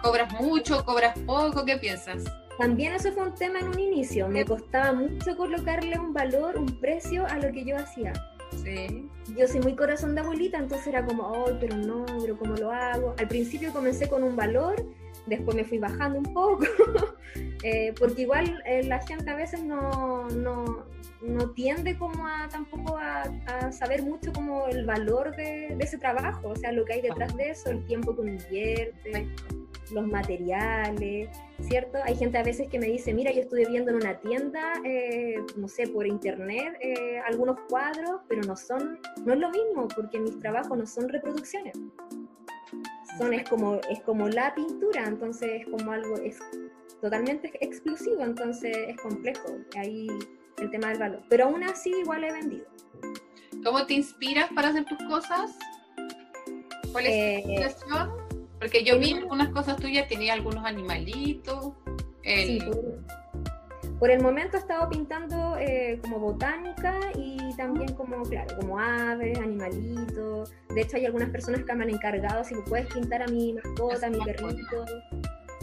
¿Cobras 0.01 0.31
mucho? 0.33 0.83
¿Cobras 0.85 1.17
poco? 1.19 1.65
¿Qué 1.65 1.77
piensas? 1.77 2.23
También 2.57 2.93
eso 2.93 3.11
fue 3.11 3.27
un 3.27 3.35
tema 3.35 3.59
en 3.59 3.69
un 3.69 3.79
inicio, 3.79 4.27
me 4.27 4.43
costaba 4.43 4.91
mucho 4.91 5.37
colocarle 5.37 5.97
un 5.97 6.13
valor, 6.13 6.57
un 6.57 6.79
precio 6.79 7.25
a 7.27 7.37
lo 7.37 7.51
que 7.51 7.63
yo 7.65 7.77
hacía. 7.77 8.13
Yo 9.37 9.47
soy 9.47 9.59
muy 9.61 9.75
corazón 9.75 10.15
de 10.15 10.21
abuelita, 10.21 10.57
entonces 10.57 10.87
era 10.87 11.05
como, 11.05 11.45
ay, 11.45 11.57
pero 11.59 11.77
no, 11.77 12.05
pero 12.21 12.37
¿cómo 12.37 12.55
lo 12.55 12.71
hago? 12.71 13.13
Al 13.17 13.27
principio 13.27 13.71
comencé 13.71 14.07
con 14.07 14.23
un 14.23 14.35
valor 14.35 14.75
después 15.27 15.55
me 15.55 15.63
fui 15.63 15.77
bajando 15.77 16.19
un 16.19 16.33
poco, 16.33 16.65
eh, 17.63 17.93
porque 17.99 18.23
igual 18.23 18.61
eh, 18.65 18.83
la 18.83 18.99
gente 19.05 19.29
a 19.29 19.35
veces 19.35 19.61
no, 19.61 20.27
no, 20.29 20.85
no 21.21 21.49
tiende 21.51 21.97
como 21.97 22.25
a 22.25 22.47
tampoco 22.49 22.97
a, 22.97 23.25
saber 23.71 24.03
mucho 24.03 24.31
como 24.33 24.67
el 24.67 24.85
valor 24.85 25.35
de, 25.35 25.75
ese 25.79 25.97
trabajo, 25.97 26.49
o 26.49 26.55
sea, 26.55 26.71
lo 26.71 26.85
que 26.85 26.93
hay 26.93 27.01
detrás 27.01 27.35
de 27.35 27.51
eso, 27.51 27.69
el 27.69 27.85
tiempo 27.85 28.15
que 28.15 28.21
uno 28.21 28.31
invierte, 28.31 29.27
los 29.91 30.07
materiales, 30.07 31.29
¿cierto? 31.61 31.97
Hay 32.03 32.15
gente 32.15 32.37
a 32.37 32.43
veces 32.43 32.67
que 32.69 32.79
me 32.79 32.87
dice, 32.87 33.13
mira, 33.13 33.31
yo 33.31 33.41
estuve 33.41 33.65
viendo 33.65 33.91
en 33.91 33.97
una 33.97 34.19
tienda, 34.19 34.73
eh, 34.83 35.35
no 35.55 35.67
sé, 35.67 35.87
por 35.87 36.05
internet, 36.05 36.77
algunos 37.25 37.59
cuadros, 37.69 38.21
pero 38.27 38.41
no 38.43 38.55
son, 38.55 38.99
no 39.25 39.33
es 39.33 39.39
lo 39.39 39.49
mismo, 39.49 39.87
porque 39.87 40.19
mis 40.19 40.39
trabajos 40.39 40.77
no 40.77 40.85
son 40.85 41.09
reproducciones 41.09 41.73
son, 43.17 43.33
es, 43.33 43.47
como, 43.49 43.79
es 43.89 44.01
como 44.01 44.29
la 44.29 44.53
pintura, 44.53 45.05
entonces 45.05 45.61
es 45.61 45.65
como 45.67 45.91
algo, 45.91 46.17
es 46.17 46.39
totalmente 47.01 47.51
exclusivo, 47.61 48.23
entonces 48.23 48.75
es 48.89 48.97
complejo 48.97 49.57
ahí 49.75 50.07
el 50.57 50.71
tema 50.71 50.89
del 50.89 50.99
valor. 50.99 51.23
Pero 51.29 51.45
aún 51.45 51.63
así 51.63 51.91
igual 52.01 52.23
he 52.23 52.31
vendido. 52.31 52.65
¿Cómo 53.63 53.85
te 53.85 53.95
inspiras 53.95 54.49
para 54.53 54.69
hacer 54.69 54.85
tus 54.85 54.97
cosas? 55.07 55.57
¿Cuál 56.91 57.05
es 57.07 57.11
tu 57.11 57.17
eh, 57.17 57.43
inspiración? 57.45 58.26
Porque 58.59 58.83
yo 58.83 58.99
vi 58.99 59.13
algunas 59.13 59.49
cosas 59.49 59.77
tuyas, 59.77 60.07
tenía 60.07 60.33
algunos 60.33 60.65
animalitos. 60.65 61.73
Sí, 62.23 62.59
por 63.99 64.11
el 64.11 64.21
momento 64.21 64.57
he 64.57 64.59
estado 64.59 64.89
pintando 64.89 65.57
eh, 65.57 65.99
como 66.01 66.19
botánica 66.19 66.99
y 67.15 67.55
también 67.55 67.93
como, 67.93 68.21
claro, 68.23 68.55
como 68.57 68.79
aves, 68.79 69.39
animalitos. 69.39 70.53
De 70.73 70.81
hecho, 70.81 70.97
hay 70.97 71.05
algunas 71.05 71.29
personas 71.29 71.63
que 71.63 71.73
me 71.73 71.83
han 71.83 71.89
encargado 71.89 72.43
si 72.43 72.53
me 72.53 72.61
puedes 72.61 72.93
pintar 72.93 73.23
a 73.23 73.27
mi 73.27 73.53
mascota, 73.53 74.07
a 74.07 74.09
mi 74.09 74.19
perrito. 74.19 74.85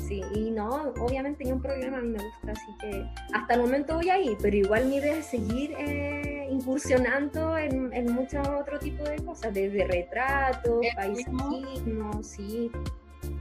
Sí, 0.09 0.21
y 0.35 0.51
no, 0.51 0.93
obviamente 0.99 1.45
ni 1.45 1.53
un 1.53 1.63
problema, 1.63 1.99
a 1.99 2.01
mí 2.01 2.09
me 2.09 2.23
gusta, 2.23 2.53
así 2.53 2.77
que 2.81 3.07
hasta 3.33 3.55
el 3.55 3.61
momento 3.61 3.95
voy 3.95 4.11
ahí, 4.11 4.37
pero 4.43 4.55
igual 4.55 4.87
mi 4.87 4.97
idea 4.97 5.17
es 5.17 5.27
seguir 5.27 5.73
eh, 5.79 6.34
incursionando 6.55 7.59
en, 7.59 7.93
en 7.93 8.13
muchos 8.13 8.47
otros 8.49 8.81
tipos 8.81 9.09
de 9.09 9.17
cosas, 9.17 9.53
desde 9.53 9.87
retratos, 9.87 10.85
paisajismo, 10.95 12.23
sí. 12.23 12.71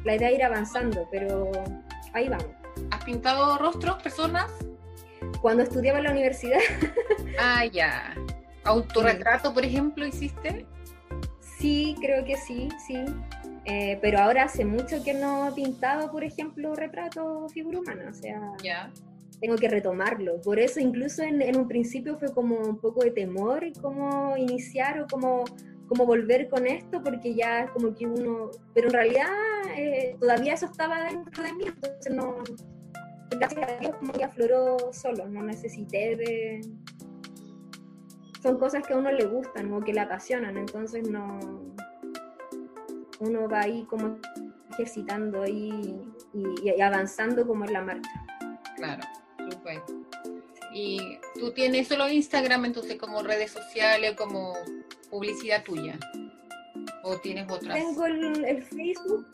La 0.04 0.16
idea 0.16 0.30
es 0.30 0.36
ir 0.36 0.44
avanzando, 0.44 1.08
pero 1.12 1.52
ahí 2.14 2.30
vamos. 2.30 2.48
¿Has 2.92 3.04
pintado 3.04 3.58
rostros, 3.58 4.02
personas? 4.02 4.52
cuando 5.42 5.64
estudiaba 5.64 6.00
en 6.00 6.06
la 6.06 6.12
universidad. 6.12 6.60
Ah, 7.40 7.66
ya. 7.66 8.14
¿Autorretrato, 8.64 9.56
por 9.56 9.66
ejemplo, 9.66 10.06
hiciste? 10.06 10.68
Sí, 11.40 11.96
creo 12.00 12.24
que 12.24 12.38
sí, 12.38 12.70
sí. 12.86 13.04
Eh, 13.66 13.98
pero 14.04 14.20
ahora 14.20 14.44
hace 14.44 14.64
mucho 14.66 15.04
que 15.04 15.16
no 15.16 15.50
he 15.50 15.52
pintado, 15.54 16.12
por 16.12 16.24
ejemplo, 16.24 16.76
retrato 16.76 17.50
figura 17.50 17.80
humana. 17.80 18.06
O 18.12 18.14
sea, 18.14 18.40
ya. 18.62 18.92
Tengo 19.40 19.56
que 19.56 19.68
retomarlo. 19.68 20.42
Por 20.42 20.60
eso, 20.60 20.80
incluso 20.80 21.24
en, 21.24 21.56
un 21.58 21.68
principio 21.68 22.18
fue 22.18 22.34
como 22.34 22.58
un 22.58 22.78
poco 22.80 23.04
de 23.04 23.12
temor 23.12 23.66
cómo 23.82 24.36
iniciar 24.38 25.00
o 25.02 25.08
cómo, 25.10 25.44
cómo 25.88 26.06
volver 26.06 26.50
con 26.50 26.66
esto, 26.66 27.02
porque 27.04 27.34
ya 27.34 27.68
como 27.74 27.94
que 27.96 28.06
uno. 28.06 28.50
Pero 28.74 28.88
en 28.88 28.94
realidad 28.94 29.28
eh, 29.78 30.16
todavía 30.20 30.54
eso 30.54 30.66
estaba 30.66 31.04
dentro 31.06 31.44
de 31.44 31.54
mí, 31.54 31.66
entonces 31.68 32.14
no 32.14 32.36
gracias 33.38 33.70
a 33.70 33.78
Dios 33.78 33.96
como 33.98 34.14
que 34.14 34.24
afloró 34.24 34.78
solo, 34.92 35.28
no 35.28 35.44
necesité 35.44 36.16
de... 36.16 36.62
Son 38.42 38.58
cosas 38.58 38.86
que 38.86 38.94
a 38.94 38.98
uno 38.98 39.12
le 39.12 39.26
gustan 39.26 39.72
o 39.72 39.82
que 39.82 39.94
le 39.94 40.02
apasionan, 40.02 40.58
entonces 40.58 41.10
no... 41.10 41.40
Uno 43.20 43.48
va 43.48 43.62
ahí 43.62 43.86
como 43.86 44.18
ejercitando 44.72 45.46
y, 45.46 46.12
y, 46.34 46.82
avanzando 46.82 47.48
como 47.48 47.64
en 47.64 47.74
la 47.74 47.82
marcha. 47.82 48.26
Claro, 48.76 49.04
Y 50.74 51.20
tú 51.40 51.52
tienes 51.52 51.88
solo 51.88 52.10
Instagram, 52.10 52.66
entonces 52.66 52.98
como 52.98 53.22
redes 53.22 53.52
sociales, 53.52 54.16
como 54.16 54.54
publicidad 55.10 55.64
tuya. 55.64 56.00
¿O 57.04 57.18
tienes 57.18 57.50
otras? 57.50 57.76
Tengo 57.76 58.06
el 58.06 58.64
Facebook, 58.64 59.26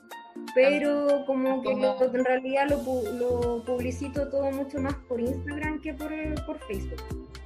pero 0.54 1.24
como 1.26 1.62
que 1.62 1.72
en 1.72 2.26
realidad 2.26 2.70
lo, 2.70 3.12
lo, 3.14 3.64
publicito 3.64 4.30
todo 4.30 4.52
mucho 4.52 4.80
más 4.80 4.96
por 5.08 5.20
Instagram 5.20 5.82
que 5.82 5.94
por, 5.94 6.12
por 6.46 6.60
Facebook. 6.68 7.02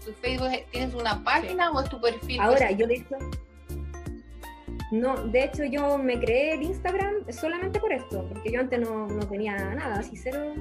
¿Tu 0.06 0.12
Facebook 0.14 0.50
tienes 0.72 0.94
una 0.94 1.24
página 1.24 1.72
o 1.72 1.82
es 1.82 1.90
tu 1.90 2.00
perfil? 2.00 2.40
Ahora, 2.42 2.72
yo 2.72 2.88
de 2.88 2.96
hecho, 2.96 3.18
no, 4.92 5.16
de 5.28 5.44
hecho 5.46 5.64
yo 5.64 5.98
me 5.98 6.20
creé 6.20 6.54
el 6.54 6.64
Instagram 6.64 7.32
solamente 7.32 7.80
por 7.80 7.92
esto, 7.94 8.28
porque 8.30 8.52
yo 8.52 8.60
antes 8.60 8.80
no, 8.80 9.08
no 9.08 9.28
tenía 9.28 9.56
nada, 9.76 10.00
así 10.00 10.16
cero. 10.16 10.54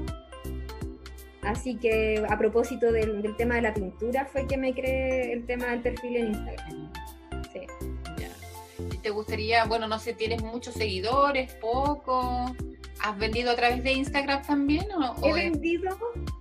Así 1.43 1.77
que 1.77 2.25
a 2.29 2.39
propósito 2.39 2.93
del, 2.93 3.21
del 3.21 3.37
tema 3.37 3.57
de 3.57 3.63
la 3.63 3.75
pintura 3.75 4.25
fue 4.25 4.47
que 4.47 4.57
me 4.57 4.73
creé 4.73 5.33
el 5.33 5.45
tema 5.45 5.67
del 5.67 5.81
perfil 5.81 6.17
en 6.17 6.27
Instagram. 6.29 6.93
Sí 7.53 7.67
te 9.03 9.11
gustaría, 9.11 9.65
bueno, 9.65 9.89
no 9.89 9.99
sé, 9.99 10.15
tienes 10.15 10.43
muchos 10.43 10.75
seguidores, 10.75 11.53
poco, 11.55 12.55
¿has 13.01 13.19
vendido 13.19 13.51
a 13.51 13.57
través 13.57 13.83
de 13.83 13.93
Instagram 13.93 14.43
también? 14.43 14.87
O, 14.93 15.27
he 15.27 15.33
vendido, 15.33 15.99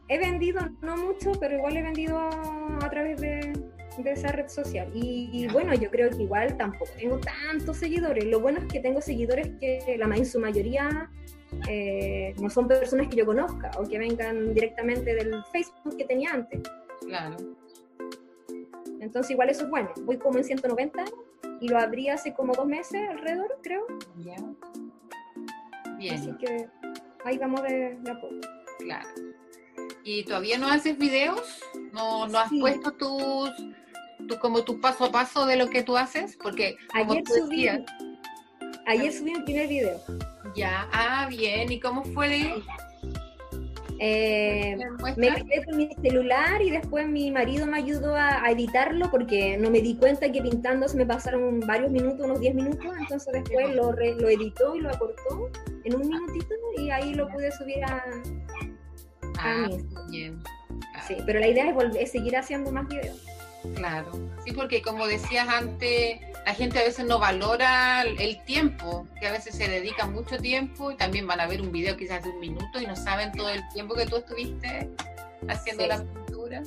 he 0.08 0.20
vendido, 0.20 0.62
no 0.82 0.96
mucho, 0.96 1.32
pero 1.40 1.58
igual 1.58 1.78
he 1.78 1.82
vendido 1.82 2.18
a 2.20 2.90
través 2.90 3.20
de, 3.20 3.54
esa 4.06 4.32
red 4.32 4.48
social. 4.48 4.90
Y, 4.94 5.48
bueno, 5.52 5.74
yo 5.74 5.90
creo 5.90 6.10
que 6.10 6.24
igual 6.24 6.58
tampoco 6.58 6.92
tengo 6.98 7.20
tantos 7.20 7.78
seguidores. 7.78 8.26
Lo 8.26 8.40
bueno 8.40 8.60
es 8.60 8.66
que 8.66 8.80
tengo 8.80 9.02
seguidores 9.02 9.50
que 9.60 9.96
la 9.98 10.16
en 10.16 10.26
su 10.26 10.40
mayoría 10.40 11.10
eh, 11.68 12.34
no 12.40 12.50
son 12.50 12.68
personas 12.68 13.08
que 13.08 13.18
yo 13.18 13.26
conozca 13.26 13.72
o 13.78 13.88
que 13.88 13.98
vengan 14.00 14.54
directamente 14.54 15.16
del 15.16 15.44
Facebook 15.52 15.98
que 15.98 16.06
tenía 16.06 16.34
antes. 16.34 16.62
Claro. 17.06 17.38
Entonces 19.00 19.32
igual 19.32 19.50
eso 19.50 19.64
es 19.66 19.70
bueno. 19.70 19.92
Voy 20.02 20.18
como 20.18 20.38
en 20.38 20.44
190 20.44 21.06
y 21.60 21.68
lo 21.68 21.78
abrí 21.78 22.10
hace 22.10 22.34
como 22.34 22.54
dos 22.54 22.66
meses 22.66 23.02
alrededor, 23.10 23.58
creo. 23.62 23.86
Ya. 24.18 24.36
Bien. 25.98 26.16
Así 26.16 26.32
que 26.38 26.68
ahí 27.26 27.38
vamos 27.38 27.62
de, 27.64 27.98
a 28.10 28.20
poco. 28.20 28.36
Claro. 28.80 29.08
¿Y 30.04 30.24
todavía 30.24 30.58
no 30.58 30.68
haces 30.68 30.98
videos? 30.98 31.60
¿No, 31.94 32.28
no 32.28 32.40
has 32.40 32.50
puesto 32.50 32.92
tus, 32.94 33.52
tu, 34.28 34.40
como 34.40 34.64
tu 34.64 34.80
paso 34.80 35.06
a 35.06 35.12
paso 35.12 35.46
de 35.46 35.58
lo 35.58 35.70
que 35.70 35.84
tú 35.84 35.98
haces? 35.98 36.38
Porque 36.42 36.78
ayer 36.94 37.24
subí, 37.28 37.68
ayer 38.88 39.14
subí 39.14 39.34
el 39.34 39.44
primer 39.44 39.68
video. 39.68 40.02
Ya, 40.56 40.88
ah, 40.92 41.28
bien. 41.30 41.72
¿Y 41.72 41.80
cómo 41.80 42.04
fue? 42.04 42.64
Eh, 44.04 44.80
me 45.16 45.28
quedé 45.28 45.64
con 45.64 45.78
mi 45.78 45.94
celular 46.02 46.60
y 46.60 46.72
después 46.72 47.08
mi 47.08 47.30
marido 47.30 47.68
me 47.68 47.78
ayudó 47.78 48.16
a, 48.16 48.50
editarlo 48.50 49.12
porque 49.12 49.60
no 49.60 49.70
me 49.70 49.80
di 49.80 49.96
cuenta 49.96 50.32
que 50.32 50.42
pintando 50.42 50.88
se 50.88 50.98
me 50.98 51.06
pasaron 51.06 51.60
varios 51.60 51.92
minutos, 51.92 52.26
unos 52.26 52.40
10 52.40 52.56
minutos, 52.56 52.92
entonces 53.00 53.32
después 53.32 53.76
lo, 53.76 53.92
lo 53.92 54.30
editó 54.30 54.76
y 54.76 54.80
lo 54.80 54.90
acortó 54.90 55.52
en 55.84 55.96
un 55.96 56.10
minutito 56.10 56.56
y 56.78 56.90
ahí 56.90 57.14
lo 57.14 57.28
pude 57.28 57.52
subir 57.52 57.84
a, 57.84 58.04
ah, 59.44 59.68
Bien. 60.10 60.42
Sí, 61.08 61.16
pero 61.26 61.40
la 61.40 61.48
idea 61.48 61.68
es, 61.68 61.74
volver, 61.74 62.02
es 62.02 62.12
seguir 62.12 62.38
haciendo 62.38 62.72
más 62.72 62.88
videos. 62.88 63.22
Claro, 63.76 64.12
sí, 64.44 64.54
porque 64.54 64.82
como 64.82 65.06
decías 65.06 65.48
antes, 65.48 66.20
la 66.46 66.54
gente 66.56 66.80
a 66.80 66.84
veces 66.84 67.06
no 67.06 67.20
valora 67.20 68.02
el 68.04 68.44
tiempo, 68.44 69.08
que 69.20 69.28
a 69.28 69.32
veces 69.32 69.56
se 69.56 69.68
dedica 69.68 70.08
mucho 70.08 70.38
tiempo 70.38 70.92
y 70.92 70.96
también 70.96 71.28
van 71.28 71.40
a 71.40 71.48
ver 71.48 71.62
un 71.62 71.72
video 71.72 71.96
quizás 71.96 72.24
de 72.24 72.30
un 72.30 72.40
minuto 72.40 72.82
y 72.82 72.88
no 72.88 72.96
saben 72.96 73.32
todo 73.32 73.50
el 73.50 73.62
tiempo 73.70 73.94
que 73.94 74.08
tú 74.08 74.18
estuviste 74.18 74.90
haciendo 75.48 75.86
la 75.86 76.04
pintura. 76.04 76.64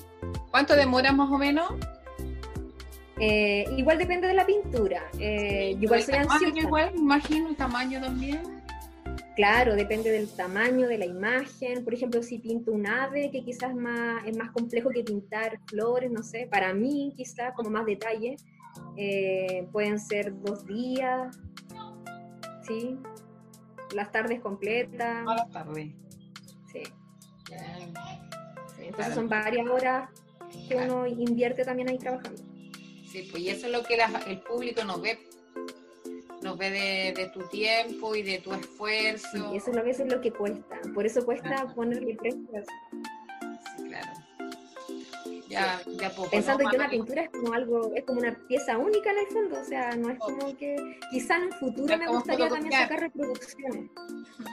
¿Cuánto 0.50 0.76
demora 0.76 1.11
más 1.12 1.31
o 1.31 1.38
menos? 1.38 1.73
Eh, 3.19 3.64
igual 3.76 3.99
depende 3.99 4.28
de 4.28 4.35
la 4.35 4.47
pintura. 4.47 5.02
Eh, 5.19 5.76
igual 5.81 6.02
soy 6.02 6.14
tamaño, 6.14 6.62
igual, 6.62 6.93
imagino 6.95 7.49
el 7.49 7.57
tamaño 7.57 8.00
también. 8.00 8.63
Claro, 9.37 9.75
depende 9.75 10.11
del 10.11 10.28
tamaño 10.28 10.87
de 10.87 10.99
la 10.99 11.06
imagen. 11.06 11.84
Por 11.84 11.94
ejemplo, 11.94 12.23
si 12.23 12.38
pinto 12.38 12.70
un 12.70 12.87
ave, 12.87 13.30
que 13.30 13.42
quizás 13.42 13.75
más, 13.75 14.25
es 14.26 14.37
más 14.37 14.52
complejo 14.52 14.90
que 14.90 15.02
pintar 15.02 15.61
flores, 15.66 16.11
no 16.11 16.23
sé, 16.23 16.46
para 16.50 16.73
mí 16.73 17.12
quizás 17.16 17.52
como 17.54 17.70
más 17.70 17.84
detalle, 17.84 18.37
eh, 18.96 19.66
pueden 19.73 19.99
ser 19.99 20.40
dos 20.40 20.64
días, 20.66 21.37
¿sí? 22.66 22.96
Las 23.92 24.12
tardes 24.12 24.40
completas. 24.40 25.26
A 25.26 25.34
las 25.34 25.50
tardes. 25.50 25.92
Sí. 26.73 26.82
Entonces 28.78 29.14
son 29.14 29.28
varias 29.28 29.66
horas 29.68 30.11
que 30.68 30.76
uno 30.76 31.06
invierte 31.06 31.64
también 31.64 31.88
ahí 31.88 31.99
trabajando. 31.99 32.40
Sí, 33.11 33.28
pues 33.30 33.42
y 33.42 33.49
eso 33.49 33.66
es 33.66 33.73
lo 33.73 33.82
que 33.82 33.96
el 34.26 34.40
público 34.40 34.84
nos 34.84 35.00
ve 35.00 35.18
ve 36.56 37.12
de, 37.16 37.26
tu 37.28 37.40
tiempo 37.49 38.14
y 38.14 38.23
de 38.23 38.38
tu 38.38 38.52
esfuerzo. 38.52 39.50
Sí, 39.50 39.56
eso 39.56 39.70
a 39.78 39.82
veces 39.82 40.06
es 40.06 40.12
lo 40.12 40.20
que 40.20 40.32
cuesta. 40.32 40.80
Por 40.94 41.06
eso 41.06 41.25
cuesta 41.25 41.73
ponerle 41.75 42.16
precio. 42.16 42.64
Sí, 43.76 43.84
claro. 43.88 44.11
Ya, 45.49 45.80
ya 46.00 46.11
poco, 46.11 46.30
Pensando 46.30 46.68
que 46.68 46.76
una 46.76 46.88
pintura 46.88 47.23
es 47.23 47.30
como 47.30 47.52
algo, 47.52 47.92
es 47.94 48.04
como 48.04 48.20
una 48.20 48.37
pieza 48.49 48.76
única 48.78 49.11
en 49.12 49.18
el 49.18 49.26
fondo, 49.26 49.61
o 49.61 49.64
sea, 49.64 49.94
no 49.94 50.11
es 50.11 50.18
como 50.18 50.56
que 50.56 50.99
quizá 51.11 51.37
en 51.37 51.44
un 51.44 51.52
futuro 51.52 51.96
me 51.96 52.08
gustaría 52.08 52.49
también 52.49 52.73
sacar 52.73 53.00
reproducciones. 53.00 53.90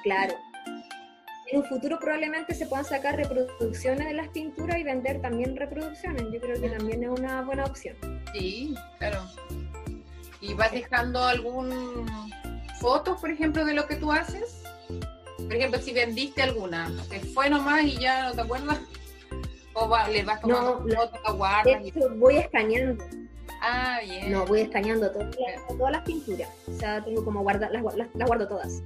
Claro. 0.03 0.35
en 1.51 1.59
un 1.59 1.65
futuro 1.65 1.97
probablemente 1.99 2.53
se 2.53 2.65
puedan 2.67 2.85
sacar 2.85 3.15
reproducciones 3.15 4.07
de 4.07 4.13
las 4.13 4.27
pinturas 4.29 4.77
y 4.77 4.83
vender 4.83 5.21
también 5.21 5.55
reproducciones. 5.55 6.23
Yo 6.31 6.39
creo 6.39 6.61
que 6.61 6.69
también 6.69 7.03
es 7.03 7.09
una 7.09 7.41
buena 7.41 7.65
opción. 7.65 7.95
Sí, 8.33 8.75
claro. 8.99 9.21
¿Y 10.41 10.53
vas 10.55 10.71
dejando 10.71 11.23
algún 11.23 12.05
fotos, 12.79 13.19
por 13.21 13.29
ejemplo, 13.29 13.63
de 13.63 13.73
lo 13.73 13.85
que 13.87 13.95
tú 13.95 14.11
haces? 14.11 14.63
Por 15.37 15.53
ejemplo, 15.53 15.79
si 15.79 15.93
vendiste 15.93 16.41
alguna, 16.41 16.91
te 17.09 17.19
fue 17.19 17.49
nomás 17.49 17.83
y 17.83 17.97
ya 17.97 18.29
no 18.29 18.33
te 18.33 18.41
acuerdas. 18.41 18.79
O 19.73 19.87
va, 19.87 20.07
le 20.09 20.23
vas 20.23 20.41
tomando 20.41 20.83
no, 20.85 20.95
fotos, 20.95 21.19
la 21.23 21.31
guardas. 21.31 21.81
voy 22.17 22.37
escaneando. 22.37 23.03
Ah, 23.61 23.99
bien. 24.03 24.31
No, 24.31 24.45
voy 24.45 24.61
escaneando 24.61 25.11
todas, 25.11 25.29
todas 25.77 25.91
las 25.91 26.01
pinturas. 26.01 26.49
O 26.67 26.73
sea, 26.73 27.03
tengo 27.03 27.23
como 27.23 27.41
guardar, 27.41 27.71
las, 27.71 27.83
las, 27.95 28.27
guardo 28.27 28.47
todas. 28.47 28.81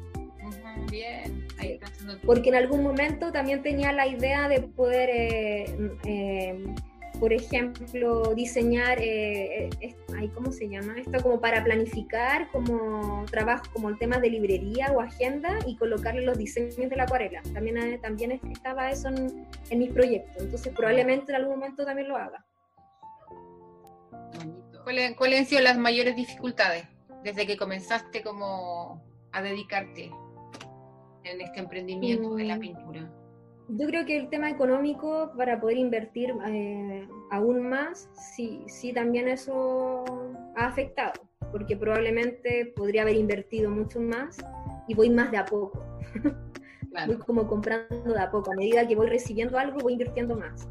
bien. 0.91 1.47
Ahí 1.57 1.79
Porque 2.25 2.49
en 2.49 2.55
algún 2.55 2.83
momento 2.83 3.31
también 3.31 3.63
tenía 3.63 3.93
la 3.93 4.07
idea 4.07 4.49
de 4.49 4.61
poder 4.61 5.09
eh, 5.09 5.91
eh, 6.03 6.75
por 7.19 7.33
ejemplo, 7.33 8.33
diseñar, 8.35 8.99
eh, 9.01 9.69
eh 9.81 9.95
¿cómo 10.33 10.51
se 10.51 10.67
llama? 10.67 10.95
Esto 10.97 11.21
como 11.21 11.39
para 11.39 11.63
planificar, 11.63 12.49
como 12.51 13.25
trabajo, 13.25 13.63
como 13.73 13.89
el 13.89 13.97
tema 13.97 14.17
de 14.19 14.29
librería 14.29 14.91
o 14.93 15.01
agenda 15.01 15.59
y 15.65 15.75
colocarle 15.77 16.21
los 16.21 16.37
diseños 16.37 16.75
de 16.75 16.95
la 16.95 17.03
acuarela. 17.03 17.41
También, 17.53 17.77
eh, 17.77 17.97
también 17.99 18.31
estaba 18.31 18.89
eso 18.89 19.09
en, 19.09 19.47
en 19.69 19.79
mis 19.79 19.91
proyectos, 19.91 20.43
entonces 20.43 20.73
probablemente 20.73 21.31
en 21.31 21.37
algún 21.37 21.59
momento 21.59 21.85
también 21.85 22.07
lo 22.07 22.17
haga. 22.17 22.45
¿Cuáles, 24.83 25.15
¿Cuáles 25.15 25.39
han 25.39 25.45
sido 25.45 25.61
las 25.61 25.77
mayores 25.77 26.15
dificultades 26.15 26.85
desde 27.23 27.47
que 27.47 27.57
comenzaste 27.57 28.21
como 28.21 29.03
a 29.31 29.41
dedicarte 29.41 30.11
en 31.23 31.41
este 31.41 31.59
emprendimiento 31.59 32.35
de 32.35 32.43
la 32.43 32.57
mm. 32.57 32.59
pintura? 32.59 33.24
Yo 33.67 33.87
creo 33.87 34.05
que 34.05 34.17
el 34.17 34.29
tema 34.29 34.49
económico 34.49 35.31
para 35.35 35.59
poder 35.59 35.77
invertir 35.77 36.33
eh, 36.47 37.07
aún 37.31 37.67
más, 37.67 38.09
sí, 38.13 38.63
sí 38.67 38.93
también 38.93 39.27
eso 39.27 40.05
ha 40.55 40.67
afectado, 40.67 41.13
porque 41.51 41.75
probablemente 41.75 42.73
podría 42.75 43.01
haber 43.01 43.15
invertido 43.15 43.71
mucho 43.71 43.99
más 43.99 44.37
y 44.87 44.93
voy 44.93 45.09
más 45.09 45.31
de 45.31 45.37
a 45.37 45.45
poco. 45.45 45.83
voy 47.07 47.17
como 47.17 47.47
comprando 47.47 48.13
de 48.13 48.19
a 48.19 48.29
poco, 48.29 48.51
a 48.51 48.55
medida 48.55 48.87
que 48.87 48.95
voy 48.95 49.07
recibiendo 49.07 49.57
algo 49.57 49.79
voy 49.79 49.93
invirtiendo 49.93 50.35
más. 50.35 50.67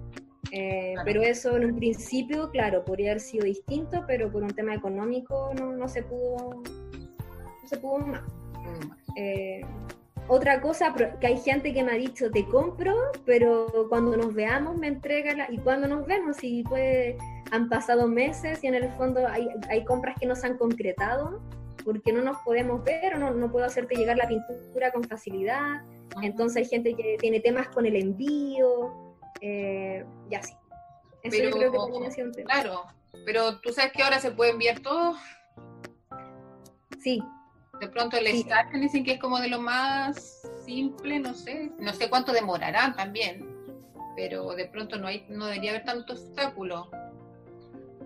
Eh, 0.53 0.95
pero 1.05 1.21
eso 1.23 1.57
en 1.57 1.65
un 1.65 1.77
principio, 1.77 2.49
claro, 2.51 2.85
podría 2.85 3.11
haber 3.11 3.21
sido 3.21 3.45
distinto, 3.45 4.05
pero 4.07 4.31
por 4.31 4.45
un 4.45 4.55
tema 4.55 4.73
económico 4.73 5.51
no, 5.59 5.73
no 5.73 5.89
se 5.89 6.05
pudo, 6.05 6.63
no 6.63 7.69
se 7.69 7.77
pudo 7.77 8.07
más. 8.07 8.23
Mm. 8.23 9.17
Eh, 9.17 9.67
otra 10.29 10.61
cosa, 10.61 10.95
que 11.21 11.27
hay 11.27 11.39
gente 11.39 11.75
que 11.75 11.83
me 11.85 11.93
ha 11.93 11.97
dicho, 11.97 12.31
te 12.31 12.47
compro, 12.47 12.95
pero 13.27 13.87
cuando 13.89 14.17
nos 14.17 14.35
veamos 14.35 14.77
me 14.77 14.89
entrega 14.89 15.35
la... 15.35 15.51
y 15.51 15.59
cuando 15.59 15.87
nos 15.87 16.07
vemos, 16.07 16.43
y 16.43 16.63
pues 16.63 17.17
han 17.51 17.69
pasado 17.69 18.09
meses 18.09 18.63
y 18.65 18.67
en 18.67 18.75
el 18.75 18.91
fondo 18.93 19.27
hay, 19.29 19.49
hay 19.69 19.85
compras 19.85 20.17
que 20.19 20.27
no 20.27 20.35
se 20.35 20.47
han 20.47 20.57
concretado 20.57 21.41
porque 21.85 22.13
no 22.13 22.23
nos 22.23 22.39
podemos 22.39 22.83
ver 22.83 23.15
o 23.15 23.19
no, 23.19 23.33
no 23.33 23.53
puedo 23.53 23.67
hacerte 23.67 23.95
llegar 23.95 24.17
la 24.17 24.27
pintura 24.27 24.91
con 24.93 25.05
facilidad. 25.05 25.83
Entonces 26.23 26.57
hay 26.57 26.65
gente 26.65 26.95
que 26.95 27.17
tiene 27.21 27.41
temas 27.41 27.69
con 27.69 27.85
el 27.85 27.97
envío 27.97 29.15
eh, 29.41 30.05
y 30.31 30.35
así. 30.35 30.55
Eso 31.23 31.43
yo 31.43 31.51
creo 31.51 31.73
que 31.73 31.79
también 31.79 32.05
ha 32.05 32.11
sido 32.11 32.29
un 32.29 32.33
tema. 32.33 32.51
Claro, 32.51 32.85
pero 33.27 33.61
tú 33.61 33.73
sabes 33.73 33.93
que 33.93 34.03
ahora 34.03 34.19
se 34.19 34.31
puede 34.31 34.53
enviar 34.53 34.81
todo. 34.81 35.17
Sí, 37.01 37.23
de 37.81 37.89
pronto 37.89 38.17
el 38.17 38.27
sí. 38.27 38.47
dicen 38.75 39.05
que 39.05 39.13
es 39.13 39.21
como 39.21 39.39
de 39.41 39.49
lo 39.49 39.61
más 39.61 40.43
simple, 40.65 41.19
no 41.19 41.35
sé, 41.35 41.71
no 41.79 41.93
sé 41.93 42.09
cuánto 42.09 42.33
demorarán 42.33 42.97
también, 42.97 43.47
pero 44.17 44.55
de 44.55 44.67
pronto 44.67 44.99
no 44.99 45.07
hay, 45.07 45.25
no 45.29 45.47
debería 45.47 45.71
haber 45.71 45.85
tanto 45.85 46.15
obstáculo. 46.15 46.91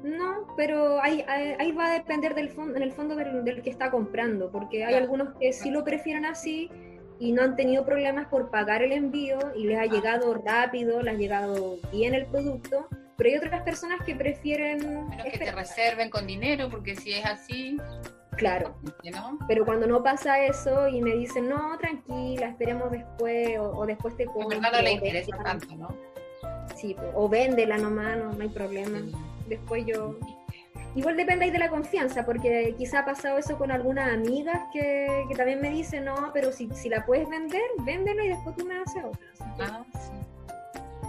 No, 0.03 0.47
pero 0.57 1.03
ahí, 1.03 1.25
ahí, 1.29 1.73
va 1.73 1.87
a 1.87 1.93
depender 1.93 2.35
del 2.35 2.51
fondo, 2.51 2.77
en 2.77 2.83
el 2.83 2.93
fondo 2.93 3.17
del, 3.17 3.63
que 3.63 3.71
está 3.71 3.91
comprando, 3.91 4.51
porque 4.51 4.85
hay 4.85 4.95
algunos 4.95 5.35
que 5.41 5.53
sí 5.53 5.71
lo 5.71 5.85
prefieren 5.85 6.25
así 6.25 6.71
y 7.19 7.33
no 7.33 7.43
han 7.43 7.57
tenido 7.57 7.85
problemas 7.85 8.29
por 8.29 8.51
pagar 8.51 8.83
el 8.83 8.93
envío 8.93 9.39
y 9.57 9.65
les 9.65 9.79
ha 9.79 9.83
ah. 9.83 9.87
llegado 9.87 10.35
rápido, 10.35 11.03
les 11.03 11.15
ha 11.15 11.19
llegado 11.19 11.79
bien 11.91 12.15
el 12.15 12.27
producto, 12.27 12.87
pero 13.17 13.31
hay 13.31 13.37
otras 13.37 13.63
personas 13.63 14.01
que 14.07 14.15
prefieren... 14.15 15.09
que 15.33 15.39
te 15.39 15.51
reserven 15.51 16.11
con 16.11 16.27
dinero, 16.27 16.69
porque 16.71 16.95
si 16.95 17.15
es 17.15 17.25
así... 17.25 17.77
Claro. 18.39 18.77
Pero 19.49 19.65
cuando 19.67 19.87
no 19.87 20.03
pasa 20.03 20.45
eso 20.45 20.87
y 20.87 21.03
me 21.03 21.11
dicen, 21.11 21.49
no, 21.49 21.77
tranquila, 21.77 22.47
esperemos 22.47 22.91
después 22.93 23.59
o, 23.59 23.85
después 23.85 24.17
te 24.17 24.27
compro. 24.27 24.57
En 24.57 24.63
no 24.63 24.81
le 24.81 24.93
interesa 24.93 25.37
tanto, 25.43 25.75
¿no? 25.75 25.89
Sí, 26.77 26.95
o 27.15 27.29
véndela 27.29 27.77
nomás, 27.77 28.17
no, 28.17 28.33
no 28.33 28.43
hay 28.43 28.49
problema. 28.49 29.01
Después 29.49 29.85
yo... 29.85 30.17
Igual 30.95 31.17
depende 31.17 31.45
ahí 31.45 31.51
de 31.51 31.59
la 31.59 31.69
confianza, 31.69 32.25
porque 32.25 32.75
quizá 32.79 33.01
ha 33.01 33.05
pasado 33.05 33.39
eso 33.39 33.59
con 33.59 33.71
algunas 33.71 34.13
amigas 34.13 34.63
que, 34.73 35.25
que 35.29 35.35
también 35.35 35.61
me 35.61 35.71
dicen, 35.71 36.05
no, 36.05 36.31
pero 36.33 36.51
si, 36.53 36.69
si 36.75 36.89
la 36.89 37.05
puedes 37.05 37.29
vender, 37.29 37.61
véndela 37.81 38.25
y 38.25 38.29
después 38.29 38.57
tú 38.57 38.65
me 38.65 38.79
haces 38.79 39.05
otra. 39.05 39.21
Ah, 39.59 39.85
sí. 39.93 40.11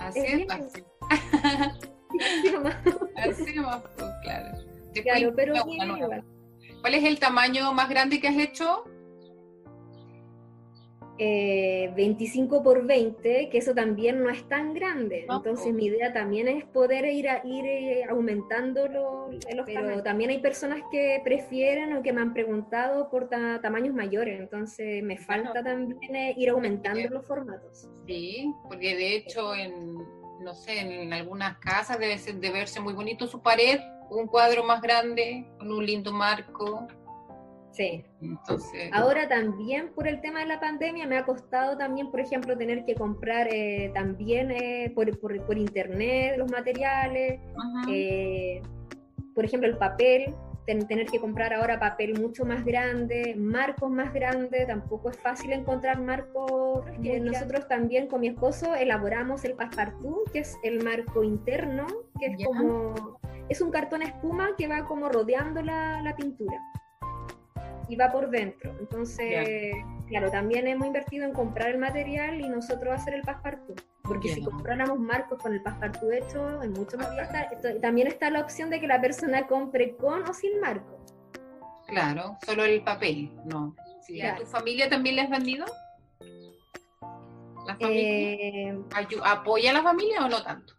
Así 0.02 0.20
es, 0.20 0.50
así. 0.50 0.84
así 3.16 3.60
más, 3.60 3.84
pues, 3.96 4.12
claro. 4.24 4.58
claro, 5.04 5.34
pero 5.36 5.54
bien, 5.66 5.98
igual. 5.98 6.24
¿Cuál 6.82 6.96
es 6.96 7.04
el 7.04 7.20
tamaño 7.20 7.74
más 7.74 7.90
grande 7.90 8.20
que 8.20 8.28
has 8.28 8.38
hecho? 8.38 8.84
25 11.20 12.56
eh, 12.56 12.62
por 12.64 12.86
20, 12.86 13.50
que 13.50 13.58
eso 13.58 13.74
también 13.74 14.24
no 14.24 14.30
es 14.30 14.48
tan 14.48 14.74
grande. 14.74 15.26
Entonces 15.30 15.74
mi 15.74 15.86
idea 15.86 16.14
también 16.14 16.48
es 16.48 16.64
poder 16.64 17.06
ir, 17.06 17.28
a, 17.30 17.42
ir 17.46 17.66
eh, 17.66 18.06
aumentando 18.10 18.88
los 18.88 19.66
Pero 19.66 20.02
también 20.02 20.30
hay 20.30 20.40
personas 20.40 20.82
que 20.90 21.20
prefieren 21.24 21.94
o 21.94 22.02
que 22.02 22.14
me 22.14 22.22
han 22.22 22.34
preguntado 22.34 23.10
por 23.10 23.28
tamaños 23.30 23.94
mayores, 23.94 24.40
entonces 24.40 25.04
me 25.04 25.18
falta 25.18 25.62
también 25.62 26.16
eh, 26.16 26.34
ir 26.38 26.50
aumentando 26.50 27.10
los 27.10 27.26
formatos. 27.28 27.90
Sí, 28.08 28.54
porque 28.70 28.96
de 28.96 29.16
hecho 29.18 29.54
en, 29.56 29.96
no 30.40 30.54
sé, 30.54 30.80
en 30.80 31.12
algunas 31.12 31.58
casas 31.58 32.00
debe, 32.00 32.18
ser, 32.18 32.36
debe 32.36 32.60
verse 32.60 32.80
muy 32.80 32.94
bonito 32.94 33.28
su 33.28 33.42
pared, 33.42 33.80
un 34.10 34.28
cuadro 34.28 34.64
más 34.64 34.82
grande, 34.82 35.46
con 35.58 35.72
un 35.72 35.86
lindo 35.86 36.12
marco. 36.12 36.88
Sí. 37.72 38.04
Entonces, 38.22 38.90
Ahora 38.92 39.28
también 39.30 39.94
por 39.94 40.08
el 40.08 40.20
tema 40.22 40.40
de 40.40 40.48
la 40.48 40.60
pandemia 40.60 41.08
me 41.08 41.18
ha 41.18 41.26
costado 41.26 41.78
también, 41.78 42.12
por 42.12 42.20
ejemplo, 42.20 42.58
tener 42.58 42.84
que 42.84 42.96
comprar 42.96 43.48
eh, 43.52 43.92
también 43.94 44.52
eh, 44.52 44.92
por, 44.94 45.18
por, 45.20 45.58
internet 45.58 46.38
los 46.38 46.52
materiales, 46.52 47.40
eh, 47.90 48.62
por 49.36 49.46
ejemplo 49.46 49.70
el 49.70 49.78
papel, 49.78 50.34
tener 50.66 51.08
que 51.08 51.20
comprar 51.20 51.54
ahora 51.54 51.80
papel 51.80 52.20
mucho 52.20 52.46
más 52.46 52.64
grande, 52.64 53.36
marcos 53.38 53.90
más 53.90 54.14
grandes, 54.14 54.68
tampoco 54.68 55.10
es 55.10 55.18
fácil 55.18 55.52
encontrar 55.52 56.00
marcos. 56.02 56.86
nosotros 57.22 57.68
también 57.68 58.08
con 58.08 58.22
mi 58.22 58.28
esposo 58.28 58.76
elaboramos 58.76 59.44
el 59.46 59.54
passepartout, 59.54 60.32
que 60.32 60.40
es 60.40 60.58
el 60.64 60.84
marco 60.84 61.24
interno, 61.24 61.88
que 62.20 62.28
es 62.28 62.46
como 62.46 63.19
es 63.50 63.62
un 63.62 63.72
cartón 63.72 64.04
espuma 64.04 64.56
que 64.58 64.68
va 64.68 64.86
como 64.86 65.10
rodeando 65.10 65.62
la, 65.62 66.02
la 66.02 66.16
pintura 66.16 66.58
y 67.90 67.96
va 67.96 68.12
por 68.12 68.30
dentro. 68.30 68.76
Entonces, 68.80 69.74
claro, 70.08 70.30
también 70.30 70.68
hemos 70.68 70.86
invertido 70.86 71.26
en 71.26 71.34
comprar 71.34 71.72
el 71.72 71.80
material 71.80 72.40
y 72.40 72.48
nosotros 72.48 72.94
hacer 72.94 73.16
el 73.16 73.24
passepartout. 73.24 73.82
Porque 74.04 74.30
si 74.30 74.44
compráramos 74.44 75.00
marcos 75.00 75.42
con 75.42 75.54
el 75.54 75.62
passepartout 75.62 76.14
hecho, 76.14 76.62
es 76.62 76.70
mucho 76.70 76.98
más 76.98 77.10
barato. 77.16 77.58
También 77.82 78.08
está 78.08 78.30
la 78.30 78.42
opción 78.42 78.70
de 78.70 78.80
que 78.80 78.88
la 78.88 79.02
persona 79.02 79.48
compre 79.48 79.96
con 79.96 80.22
o 80.30 80.34
sin 80.34 80.60
marco. 80.60 81.04
Claro, 81.88 82.38
solo 82.46 82.64
el 82.64 82.84
papel, 82.84 83.32
no. 83.46 83.76
¿A 84.24 84.36
tu 84.36 84.46
familia 84.46 84.88
también 84.88 85.16
le 85.16 85.24
has 85.24 85.30
vendido? 85.30 85.66
¿La 87.66 87.76
familia? 87.76 88.02
Eh, 88.04 88.80
¿Apoya 89.24 89.72
a 89.72 89.74
la 89.74 89.84
familia 89.84 90.26
o 90.26 90.30
no 90.30 90.44
tanto? 90.44 90.79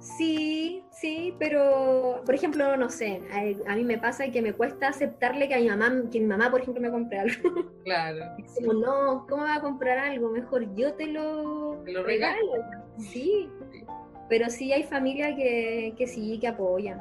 Sí, 0.00 0.82
sí, 0.90 1.34
pero 1.38 2.22
por 2.24 2.34
ejemplo, 2.34 2.74
no 2.78 2.88
sé, 2.88 3.20
a, 3.66 3.76
mí 3.76 3.84
me 3.84 3.98
pasa 3.98 4.30
que 4.30 4.40
me 4.40 4.54
cuesta 4.54 4.88
aceptarle 4.88 5.46
que 5.46 5.54
a 5.54 5.58
mi 5.58 5.68
mamá, 5.68 5.92
que 6.10 6.20
mi 6.20 6.26
mamá, 6.26 6.50
por 6.50 6.62
ejemplo, 6.62 6.80
me 6.82 6.90
compre 6.90 7.18
algo. 7.18 7.70
Claro. 7.84 8.24
Como, 8.56 8.72
no, 8.74 9.26
¿cómo 9.28 9.42
va 9.42 9.56
a 9.56 9.60
comprar 9.60 9.98
algo? 9.98 10.30
Mejor 10.30 10.74
yo 10.74 10.94
te 10.94 11.06
lo, 11.06 11.82
regalo. 11.84 12.52
Sí. 12.98 13.48
Pero 14.28 14.48
sí 14.48 14.72
hay 14.72 14.84
familias 14.84 15.34
que, 15.34 15.94
que 15.96 16.06
sí, 16.06 16.38
que 16.38 16.48
apoyan. 16.48 17.00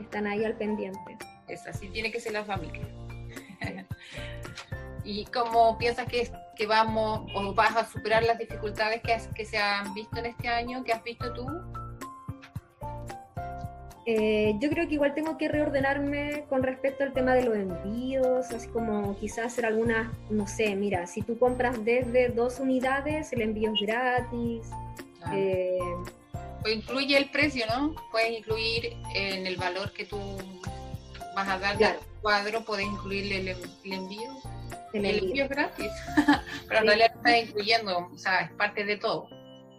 Están 0.00 0.26
ahí 0.26 0.44
al 0.44 0.56
pendiente. 0.56 1.18
Es 1.46 1.66
así, 1.66 1.88
tiene 1.88 2.10
que 2.10 2.20
ser 2.20 2.32
la 2.32 2.44
familia. 2.44 2.86
¿Y 5.08 5.24
cómo 5.24 5.78
piensas 5.78 6.06
que, 6.06 6.30
que, 6.54 6.66
vamos 6.66 7.30
o 7.34 7.54
vas 7.54 7.74
a 7.74 7.90
superar 7.90 8.22
las 8.24 8.36
dificultades 8.36 9.00
que, 9.00 9.16
que 9.34 9.46
se 9.46 9.56
han 9.56 9.94
visto 9.94 10.18
en 10.18 10.26
este 10.26 10.48
año, 10.48 10.84
que 10.84 10.92
has 10.92 11.02
visto 11.02 11.32
tú? 11.32 11.46
Eh, 14.04 14.54
yo 14.60 14.68
creo 14.68 14.86
que 14.86 14.94
igual 14.94 15.14
tengo 15.14 15.38
que 15.38 15.48
reordenarme 15.48 16.44
con 16.50 16.62
respecto 16.62 17.04
al 17.04 17.14
tema 17.14 17.32
de 17.32 17.44
los 17.44 17.56
envíos, 17.56 18.50
así 18.50 18.68
como 18.68 19.18
quizás 19.18 19.46
hacer 19.46 19.64
algunas, 19.64 20.12
no 20.28 20.46
sé, 20.46 20.76
mira, 20.76 21.06
si 21.06 21.22
tú 21.22 21.38
compras 21.38 21.82
desde 21.86 22.28
dos 22.28 22.60
unidades, 22.60 23.32
el 23.32 23.40
envío 23.40 23.72
es 23.72 23.80
gratis. 23.80 24.70
Eh, 25.32 25.78
o 26.66 26.68
incluye 26.68 27.16
el 27.16 27.30
precio, 27.30 27.64
¿no? 27.66 27.94
Puedes 28.10 28.40
incluir 28.40 28.94
en 29.14 29.46
el 29.46 29.56
valor 29.56 29.90
que 29.94 30.04
tú 30.04 30.18
vas 31.34 31.48
a 31.48 31.58
dar 31.58 31.82
al 31.82 31.98
cuadro, 32.20 32.62
puedes 32.62 32.84
incluir 32.84 33.32
el, 33.32 33.56
envío. 33.90 34.57
El, 34.92 35.04
envío. 35.04 35.44
es 35.44 35.50
gratis, 35.50 35.92
pero 36.68 36.80
en 36.80 36.86
realidad 36.86 37.12
estás 37.14 37.48
incluyendo, 37.48 38.08
o 38.12 38.18
sea, 38.18 38.40
es 38.40 38.52
parte 38.52 38.84
de 38.84 38.96
todo. 38.96 39.28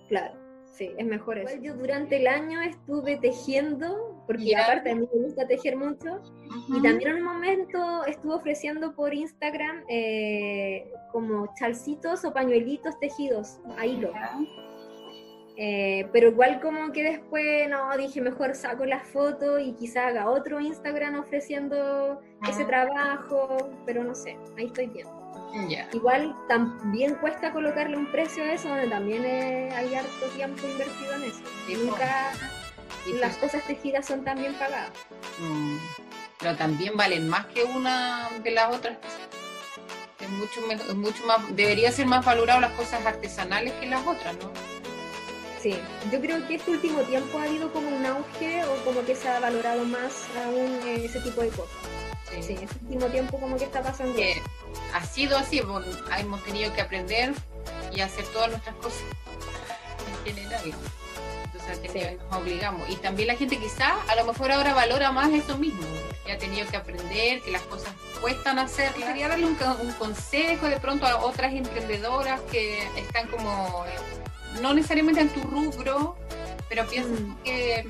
Claro. 0.08 0.34
Sí, 0.80 0.94
es 0.98 1.06
mejor 1.06 1.38
eso. 1.38 1.58
yo 1.62 1.74
durante 1.74 2.16
el 2.16 2.28
año 2.28 2.62
estuve 2.62 3.18
tejiendo, 3.18 4.24
porque 4.26 4.56
aparte 4.56 4.92
a 4.92 4.96
mí 4.96 5.10
me 5.14 5.24
gusta 5.24 5.46
tejer 5.46 5.76
mucho, 5.76 6.22
y 6.70 6.82
también 6.82 7.10
en 7.10 7.16
un 7.18 7.24
momento 7.24 8.06
estuve 8.06 8.36
ofreciendo 8.36 8.96
por 8.96 9.14
Instagram 9.14 9.84
eh, 9.90 10.90
como 11.12 11.54
chalcitos 11.56 12.24
o 12.24 12.32
pañuelitos 12.32 12.98
tejidos 13.00 13.60
a 13.78 13.86
hilo. 13.86 14.14
Eh, 15.62 16.08
pero 16.14 16.30
igual 16.30 16.62
como 16.62 16.94
que 16.94 17.04
después, 17.04 17.68
no, 17.68 17.96
dije 17.98 18.22
mejor 18.22 18.56
saco 18.56 18.86
la 18.86 19.02
foto 19.02 19.60
y 19.60 19.74
quizá 19.74 20.08
haga 20.08 20.30
otro 20.30 20.62
Instagram 20.62 21.20
ofreciendo 21.20 22.22
ese 22.48 22.64
trabajo, 22.64 23.70
pero 23.86 24.06
no 24.06 24.16
sé, 24.16 24.38
ahí 24.58 24.68
estoy 24.68 24.88
viendo. 24.88 25.20
Igual 25.92 26.34
también 26.48 27.16
cuesta 27.16 27.52
colocarle 27.52 27.98
un 27.98 28.10
precio 28.10 28.42
a 28.42 28.54
eso, 28.54 28.70
donde 28.70 28.88
también 28.88 29.26
hay 29.26 29.94
harto 29.96 30.28
tiempo 30.34 30.66
invertido 30.66 31.14
en 31.16 31.24
eso. 31.24 31.42
Y 31.68 31.74
nunca 31.74 32.32
las 33.20 33.36
cosas 33.36 33.62
tejidas 33.68 34.06
son 34.06 34.24
tan 34.24 34.40
bien 34.40 34.54
pagadas. 34.54 34.94
Mm, 35.40 35.76
pero 36.40 36.56
también 36.56 36.96
valen 36.96 37.28
más 37.28 37.48
que 37.48 37.66
una 37.66 38.30
de 38.42 38.52
las 38.52 38.74
otras. 38.74 38.98
Es 40.22 40.30
mucho, 40.30 40.62
mucho 40.96 41.26
más, 41.26 41.54
debería 41.54 41.92
ser 41.92 42.06
más 42.06 42.24
valorado 42.24 42.62
las 42.62 42.72
cosas 42.72 43.06
artesanales 43.06 43.74
que 43.74 43.88
las 43.88 44.08
otras, 44.08 44.38
¿no? 44.38 44.79
Sí, 45.62 45.76
yo 46.12 46.22
creo 46.22 46.48
que 46.48 46.56
este 46.56 46.72
último 46.72 47.02
tiempo 47.02 47.38
ha 47.38 47.44
habido 47.44 47.72
como 47.74 47.90
un 47.90 48.06
auge 48.06 48.64
o 48.64 48.76
como 48.86 49.06
que 49.06 49.14
se 49.14 49.28
ha 49.28 49.40
valorado 49.42 49.84
más 49.84 50.26
aún 50.46 50.80
ese 50.88 51.20
tipo 51.20 51.42
de 51.42 51.50
cosas. 51.50 51.76
Sí, 52.42 52.54
este 52.54 52.76
último 52.84 53.08
tiempo 53.08 53.40
como 53.40 53.58
que 53.58 53.66
está 53.66 53.82
pasando 53.82 54.18
ha 54.94 55.06
sido 55.06 55.38
así, 55.38 55.60
hemos 55.60 56.44
tenido 56.44 56.74
que 56.74 56.82
aprender 56.82 57.34
y 57.94 58.00
hacer 58.02 58.26
todas 58.28 58.52
nuestras 58.52 58.76
cosas 58.76 59.02
en 60.26 60.34
general. 60.34 60.74
Entonces 61.54 62.20
nos 62.30 62.38
obligamos. 62.38 62.90
Y 62.90 62.96
también 62.96 63.28
la 63.28 63.36
gente 63.36 63.58
quizá 63.58 64.02
a 64.08 64.16
lo 64.16 64.26
mejor 64.26 64.52
ahora 64.52 64.74
valora 64.74 65.12
más 65.12 65.30
eso 65.32 65.58
mismo. 65.58 65.82
Ya 66.26 66.36
ha 66.36 66.38
tenido 66.38 66.68
que 66.68 66.78
aprender 66.78 67.42
que 67.42 67.52
las 67.52 67.62
cosas 67.64 67.92
cuestan 68.22 68.60
hacer. 68.60 68.94
Quería 68.94 69.28
darle 69.28 69.46
un, 69.46 69.56
consejo 69.98 70.68
de 70.68 70.80
pronto 70.80 71.06
a 71.06 71.18
otras 71.18 71.54
emprendedoras 71.54 72.40
que 72.52 72.84
están 72.98 73.28
como, 73.28 73.86
eh, 73.86 74.19
no 74.62 74.74
necesariamente 74.74 75.22
en 75.22 75.30
tu 75.30 75.42
rubro, 75.42 76.16
pero 76.68 76.88
piensan 76.88 77.30
mm. 77.30 77.44
que 77.44 77.88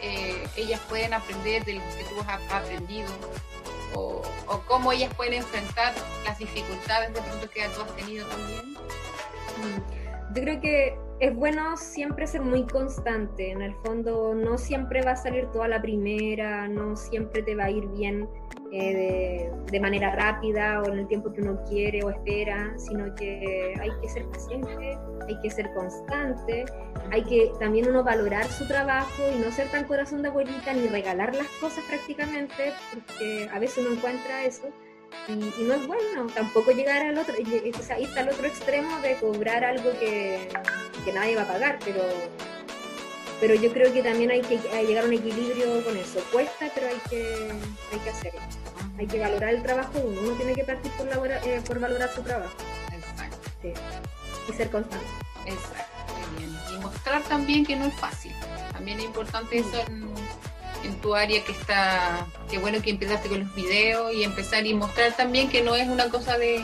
eh, 0.00 0.48
ellas 0.56 0.80
pueden 0.88 1.14
aprender 1.14 1.64
de 1.64 1.74
lo 1.74 1.80
que 1.96 2.04
tú 2.04 2.20
has 2.26 2.52
aprendido 2.52 3.08
o, 3.94 4.22
cómo 4.66 4.92
ellas 4.92 5.12
pueden 5.14 5.34
enfrentar 5.34 5.94
las 6.24 6.38
dificultades 6.38 7.12
de 7.12 7.20
pronto 7.20 7.50
que 7.50 7.68
tú 7.68 7.82
has 7.82 7.96
tenido 7.96 8.26
también? 8.26 8.72
Mm, 9.58 10.34
yo 10.34 10.42
creo 10.42 10.60
que 10.60 10.98
es 11.22 11.36
bueno 11.36 11.76
siempre 11.76 12.26
ser 12.26 12.40
muy 12.40 12.66
constante. 12.66 13.52
En 13.52 13.62
el 13.62 13.76
fondo, 13.76 14.34
no 14.34 14.58
siempre 14.58 15.02
va 15.02 15.12
a 15.12 15.16
salir 15.16 15.46
toda 15.52 15.68
la 15.68 15.80
primera, 15.80 16.66
no 16.66 16.96
siempre 16.96 17.44
te 17.44 17.54
va 17.54 17.66
a 17.66 17.70
ir 17.70 17.86
bien 17.90 18.28
eh, 18.72 19.48
de, 19.70 19.80
manera 19.80 20.16
rápida 20.16 20.82
o 20.82 20.90
en 20.90 20.98
el 20.98 21.06
tiempo 21.06 21.32
que 21.32 21.40
uno 21.42 21.62
quiere 21.68 22.02
o 22.02 22.10
espera, 22.10 22.76
sino 22.76 23.14
que 23.14 23.72
hay 23.80 23.90
que 24.00 24.08
ser 24.08 24.26
paciente, 24.30 24.98
hay 25.28 25.38
que 25.40 25.48
ser 25.48 25.72
constante, 25.74 26.64
hay 27.12 27.22
que 27.22 27.52
también 27.60 27.88
uno 27.88 28.02
valorar 28.02 28.44
su 28.46 28.66
trabajo 28.66 29.22
y 29.32 29.38
no 29.38 29.52
ser 29.52 29.68
tan 29.68 29.84
corazón 29.84 30.22
de 30.22 30.28
abuelita 30.28 30.72
ni 30.72 30.88
regalar 30.88 31.36
las 31.36 31.46
cosas 31.60 31.84
prácticamente, 31.88 32.72
porque 32.92 33.48
a 33.52 33.60
veces 33.60 33.86
uno 33.86 33.94
encuentra 33.94 34.42
eso. 34.42 34.72
Y, 35.28 35.62
no 35.62 35.74
es 35.74 35.86
bueno 35.86 36.26
tampoco 36.34 36.72
llegar 36.72 37.02
al 37.02 37.16
otro, 37.16 37.34
o 37.34 37.82
sea, 37.82 37.96
está 37.98 38.20
al 38.20 38.30
otro 38.30 38.46
extremo 38.46 38.98
de 39.00 39.16
cobrar 39.16 39.64
algo 39.64 39.92
que, 39.98 40.48
que 41.04 41.12
nadie 41.12 41.36
va 41.36 41.42
a 41.42 41.46
pagar, 41.46 41.78
pero 41.84 42.02
pero 43.42 43.56
yo 43.56 43.72
creo 43.72 43.92
que 43.92 44.04
también 44.04 44.30
hay 44.30 44.40
que 44.40 44.56
llegar 44.86 45.02
a 45.02 45.06
un 45.08 45.14
equilibrio 45.14 45.82
con 45.82 45.96
eso. 45.96 46.20
Cuesta, 46.30 46.70
pero 46.76 46.86
hay 46.86 47.00
que, 47.10 47.50
hay 47.92 47.98
que 47.98 48.10
hacerlo. 48.10 48.40
Hay 48.96 49.08
que 49.08 49.18
valorar 49.18 49.48
el 49.54 49.62
trabajo 49.64 49.98
uno. 49.98 50.20
Uno 50.20 50.32
tiene 50.34 50.54
que 50.54 50.62
partir 50.62 50.92
por, 50.92 51.08
eh, 51.08 51.60
por 51.66 51.80
valorar 51.80 52.08
su 52.14 52.22
trabajo. 52.22 52.54
Exacto. 52.92 53.80
Y 54.48 54.52
ser 54.52 54.70
constante. 54.70 55.04
Exacto. 55.46 56.14
Muy 56.14 56.38
bien. 56.38 56.56
Y 56.72 56.78
mostrar 56.82 57.20
también 57.24 57.66
que 57.66 57.74
no 57.74 57.86
es 57.86 57.94
fácil. 57.94 58.32
También 58.72 59.00
es 59.00 59.06
importante 59.06 59.58
eso 59.58 59.76
en, 59.88 60.08
en 60.84 61.00
tu 61.00 61.14
área 61.14 61.44
que 61.44 61.52
está, 61.52 62.26
qué 62.50 62.58
bueno 62.58 62.82
que 62.82 62.90
empezaste 62.90 63.28
con 63.28 63.40
los 63.40 63.54
videos 63.54 64.12
y 64.12 64.24
empezar 64.24 64.66
y 64.66 64.74
mostrar 64.74 65.16
también 65.16 65.48
que 65.48 65.62
no 65.62 65.74
es 65.74 65.88
una 65.88 66.08
cosa 66.08 66.38
de 66.38 66.62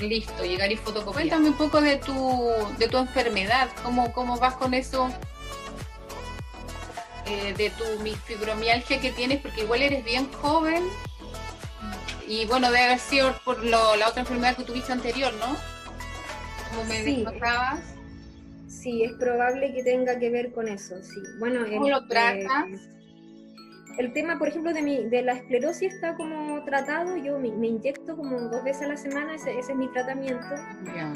listo, 0.00 0.44
llegar 0.44 0.70
y 0.70 0.76
fotocopiar. 0.76 1.14
Cuéntame 1.14 1.48
un 1.48 1.56
poco 1.56 1.80
de 1.80 1.96
tu, 1.96 2.50
de 2.78 2.88
tu 2.88 2.98
enfermedad, 2.98 3.68
cómo, 3.82 4.12
cómo 4.12 4.38
vas 4.38 4.54
con 4.54 4.74
eso 4.74 5.10
eh, 7.26 7.54
de 7.56 7.70
tu 7.70 7.84
fibromialgia 8.24 9.00
que 9.00 9.10
tienes, 9.12 9.40
porque 9.40 9.62
igual 9.62 9.82
eres 9.82 10.04
bien 10.04 10.30
joven 10.32 10.84
y 12.28 12.44
bueno, 12.46 12.70
debe 12.70 12.84
haber 12.84 12.98
sido 12.98 13.34
por 13.44 13.62
la 13.64 14.08
otra 14.08 14.20
enfermedad 14.20 14.56
que 14.56 14.64
tuviste 14.64 14.92
anterior, 14.92 15.32
¿no? 15.34 15.56
Como 16.70 16.84
me 16.84 17.04
sí. 17.04 17.24
Sí, 18.68 19.02
es 19.02 19.12
probable 19.14 19.72
que 19.72 19.82
tenga 19.82 20.18
que 20.18 20.30
ver 20.30 20.52
con 20.52 20.68
eso, 20.68 20.96
sí. 21.02 21.20
Bueno, 21.38 21.64
¿Cómo 21.68 21.88
lo 21.88 22.06
tratas? 22.06 22.66
El 23.98 24.12
tema, 24.12 24.38
por 24.38 24.48
ejemplo, 24.48 24.72
de, 24.72 24.82
mi, 24.82 25.04
de 25.04 25.22
la 25.22 25.32
esclerosis 25.32 25.94
está 25.94 26.16
como 26.16 26.62
tratado, 26.64 27.16
yo 27.16 27.38
me, 27.38 27.48
inyecto 27.48 28.16
como 28.16 28.38
dos 28.40 28.62
veces 28.62 28.82
a 28.82 28.88
la 28.88 28.96
semana, 28.96 29.34
ese, 29.34 29.58
es 29.58 29.74
mi 29.74 29.88
tratamiento. 29.88 30.54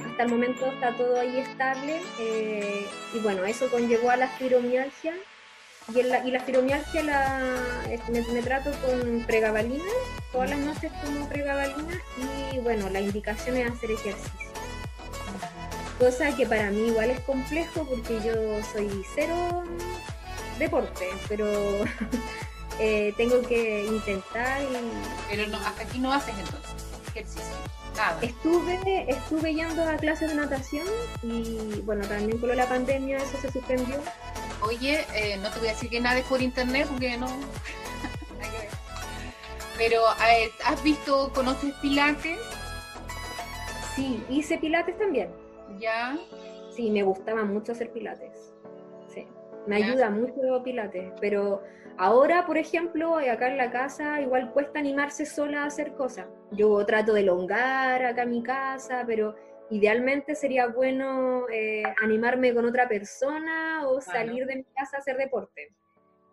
Hasta 0.06 0.22
el 0.22 0.30
momento 0.30 0.66
está 0.66 0.96
todo 0.96 1.20
ahí 1.20 1.38
estable 1.38 2.00
eh, 2.18 2.86
y 3.14 3.18
bueno, 3.18 3.44
eso 3.44 3.70
conllevó 3.70 4.10
a 4.10 4.16
la 4.16 4.28
fibromialgia 4.28 5.14
y, 5.94 6.02
la, 6.02 6.26
y 6.26 6.30
la 6.30 6.40
fibromialgia 6.40 7.02
la, 7.02 7.82
me, 8.08 8.42
trato 8.42 8.70
con 8.80 9.24
pregabalina, 9.26 9.84
todas 10.32 10.50
las 10.50 10.60
noches 10.60 10.92
tomo 11.02 11.28
pregabalina 11.28 12.00
y 12.52 12.58
bueno, 12.60 12.88
la 12.88 13.00
indicación 13.00 13.56
es 13.56 13.70
hacer 13.70 13.90
ejercicio. 13.90 14.50
Cosa 15.98 16.34
que 16.34 16.46
para 16.46 16.70
mí 16.70 16.88
igual 16.88 17.10
es 17.10 17.20
complejo 17.20 17.86
porque 17.86 18.20
yo 18.24 18.62
soy 18.72 18.88
cero 19.14 19.64
deporte, 20.58 21.06
pero 21.28 21.46
eh, 22.80 23.14
tengo 23.16 23.42
que 23.42 23.84
intentar 23.84 24.62
y... 24.62 24.66
Pero 25.28 25.46
no, 25.48 25.58
hasta 25.58 25.82
aquí 25.82 25.98
no 25.98 26.12
haces 26.12 26.34
entonces 26.38 26.74
ejercicio. 27.08 27.54
Nada. 27.96 28.18
Estuve, 28.22 29.06
estuve 29.08 29.54
yendo 29.54 29.82
a 29.82 29.96
clases 29.96 30.30
de 30.30 30.36
natación 30.36 30.86
y 31.22 31.80
bueno, 31.84 32.06
también 32.06 32.38
con 32.38 32.56
la 32.56 32.66
pandemia 32.66 33.18
eso 33.18 33.36
se 33.40 33.50
suspendió 33.50 33.96
Oye, 34.62 35.06
eh, 35.14 35.38
no 35.38 35.50
te 35.50 35.58
voy 35.58 35.68
a 35.68 35.72
decir 35.72 35.88
que 35.88 36.00
nada 36.00 36.18
es 36.18 36.26
por 36.26 36.42
internet 36.42 36.86
porque 36.88 37.16
no. 37.16 37.26
Pero, 39.78 40.02
¿has 40.64 40.82
visto, 40.82 41.32
conoces 41.34 41.72
Pilates? 41.80 42.38
Sí, 43.96 44.22
hice 44.28 44.58
Pilates 44.58 44.98
también. 44.98 45.30
¿Ya? 45.78 46.18
Sí, 46.70 46.90
me 46.90 47.02
gustaba 47.02 47.44
mucho 47.44 47.72
hacer 47.72 47.90
Pilates. 47.90 48.52
Sí, 49.08 49.26
me 49.66 49.76
ayuda 49.76 50.10
mucho 50.10 50.62
Pilates. 50.62 51.12
Pero 51.20 51.62
ahora, 51.96 52.46
por 52.46 52.58
ejemplo, 52.58 53.16
acá 53.16 53.48
en 53.48 53.56
la 53.56 53.70
casa, 53.70 54.20
igual 54.20 54.52
cuesta 54.52 54.78
animarse 54.78 55.26
sola 55.26 55.64
a 55.64 55.66
hacer 55.66 55.94
cosas. 55.94 56.26
Yo 56.52 56.84
trato 56.86 57.12
de 57.12 57.20
elongar 57.20 58.04
acá 58.04 58.22
en 58.22 58.30
mi 58.30 58.42
casa, 58.42 59.04
pero 59.06 59.34
idealmente 59.70 60.34
sería 60.34 60.66
bueno 60.66 61.48
eh, 61.48 61.84
animarme 62.02 62.52
con 62.54 62.64
otra 62.64 62.88
persona 62.88 63.88
o 63.88 64.00
salir 64.00 64.46
de 64.46 64.56
mi 64.56 64.64
casa 64.64 64.96
a 64.96 65.00
hacer 65.00 65.16
deporte. 65.16 65.72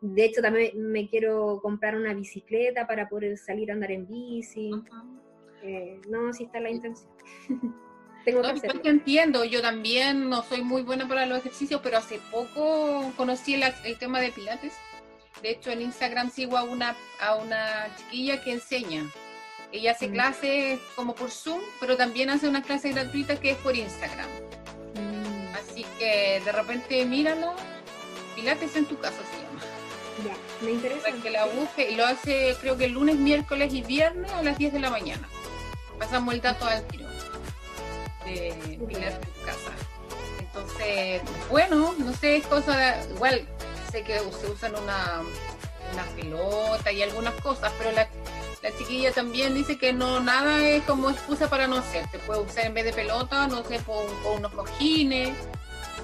De 0.02 0.26
hecho, 0.26 0.42
también 0.42 0.72
me 0.92 1.10
quiero 1.10 1.60
comprar 1.62 1.96
una 1.96 2.14
bicicleta 2.14 2.86
para 2.86 3.10
poder 3.10 3.38
salir 3.38 3.72
a 3.72 3.74
andar 3.74 3.92
en 3.92 4.08
bici. 4.08 4.72
Eh, 5.64 6.00
no, 6.08 6.34
si 6.34 6.46
está 6.46 6.60
la 6.60 6.70
intención. 6.70 7.12
Tengo 8.28 8.42
que 8.42 8.48
hacerlo. 8.50 8.82
Yo 8.84 8.92
entiendo, 8.92 9.44
yo 9.46 9.62
también 9.62 10.30
no 10.30 10.44
soy 10.44 10.62
muy 10.62 10.82
buena 10.82 11.08
para 11.08 11.26
los 11.26 11.40
ejercicios, 11.40 11.80
pero 11.82 11.98
hace 11.98 12.20
poco 12.30 13.14
conocí 13.16 13.54
el, 13.54 13.64
el 13.86 13.98
tema 13.98 14.20
de 14.20 14.32
Pilates. 14.32 14.74
De 15.42 15.52
hecho, 15.52 15.72
en 15.72 15.82
Instagram 15.82 16.30
sigo 16.30 16.58
a 16.58 16.64
una, 16.64 16.96
a 17.22 17.36
una 17.36 17.88
chiquilla 17.98 18.44
que 18.44 18.52
enseña 18.52 19.04
ella 19.72 19.92
hace 19.92 20.08
mm. 20.08 20.12
clases 20.12 20.80
como 20.96 21.16
por 21.16 21.32
Zoom, 21.32 21.62
pero 21.80 21.98
también 21.98 22.30
hace 22.30 22.48
una 22.48 22.62
clase 22.62 22.92
gratuita 22.92 23.40
que 23.40 23.52
es 23.52 23.58
por 23.58 23.76
Instagram. 23.76 24.28
Mm. 24.96 25.56
Así 25.56 25.86
que 25.98 26.42
de 26.44 26.52
repente 26.52 27.06
míralo, 27.06 27.54
Pilates 28.36 28.76
en 28.76 28.86
tu 28.86 28.98
casa 29.00 29.18
se 29.32 29.38
llama. 29.42 29.62
Ya, 30.26 30.66
me 30.66 30.72
interesa. 30.72 31.04
Para 31.04 31.22
que 31.22 31.30
la 31.30 31.46
busque 31.46 31.92
y 31.92 31.96
lo 31.96 32.06
hace 32.06 32.56
creo 32.60 32.78
que 32.78 32.86
el 32.86 32.94
lunes, 32.94 33.18
miércoles 33.18 33.74
y 33.74 33.82
viernes 33.82 34.32
a 34.32 34.44
las 34.44 34.58
10 34.58 34.74
de 34.74 34.80
la 34.80 34.90
mañana. 34.90 35.28
Pasamos 36.00 36.34
el 36.34 36.42
dato 36.42 36.66
al 36.66 36.86
tiro 36.88 37.07
de 38.28 38.78
Pilar 38.88 39.12
en 39.14 39.22
tu 39.22 39.42
casa. 39.46 39.72
Entonces, 40.40 41.22
bueno, 41.50 41.94
no 41.98 42.14
sé, 42.14 42.38
es 42.38 42.48
cosa 42.48 42.76
de, 42.78 43.14
igual 43.14 43.48
sé 43.92 44.04
que 44.04 44.18
se 44.20 44.48
usan 44.52 44.76
una, 44.76 45.22
una 45.94 46.04
pelota 46.16 46.92
y 46.92 47.02
algunas 47.04 47.34
cosas, 47.42 47.72
pero 47.78 47.92
la, 47.92 48.08
la 48.64 48.78
chiquilla 48.78 49.12
también 49.12 49.54
dice 49.54 49.78
que 49.78 49.94
no, 49.94 50.20
nada 50.20 50.60
es 50.68 50.84
como 50.84 51.10
excusa 51.10 51.50
para 51.50 51.68
no 51.68 51.78
hacer. 51.78 52.08
Te 52.12 52.20
puede 52.20 52.42
usar 52.42 52.66
en 52.66 52.74
vez 52.74 52.86
de 52.86 52.94
pelota, 52.94 53.48
no 53.48 53.64
sé, 53.64 53.80
por, 53.80 54.06
por 54.24 54.38
unos 54.38 54.52
cojines, 54.54 55.30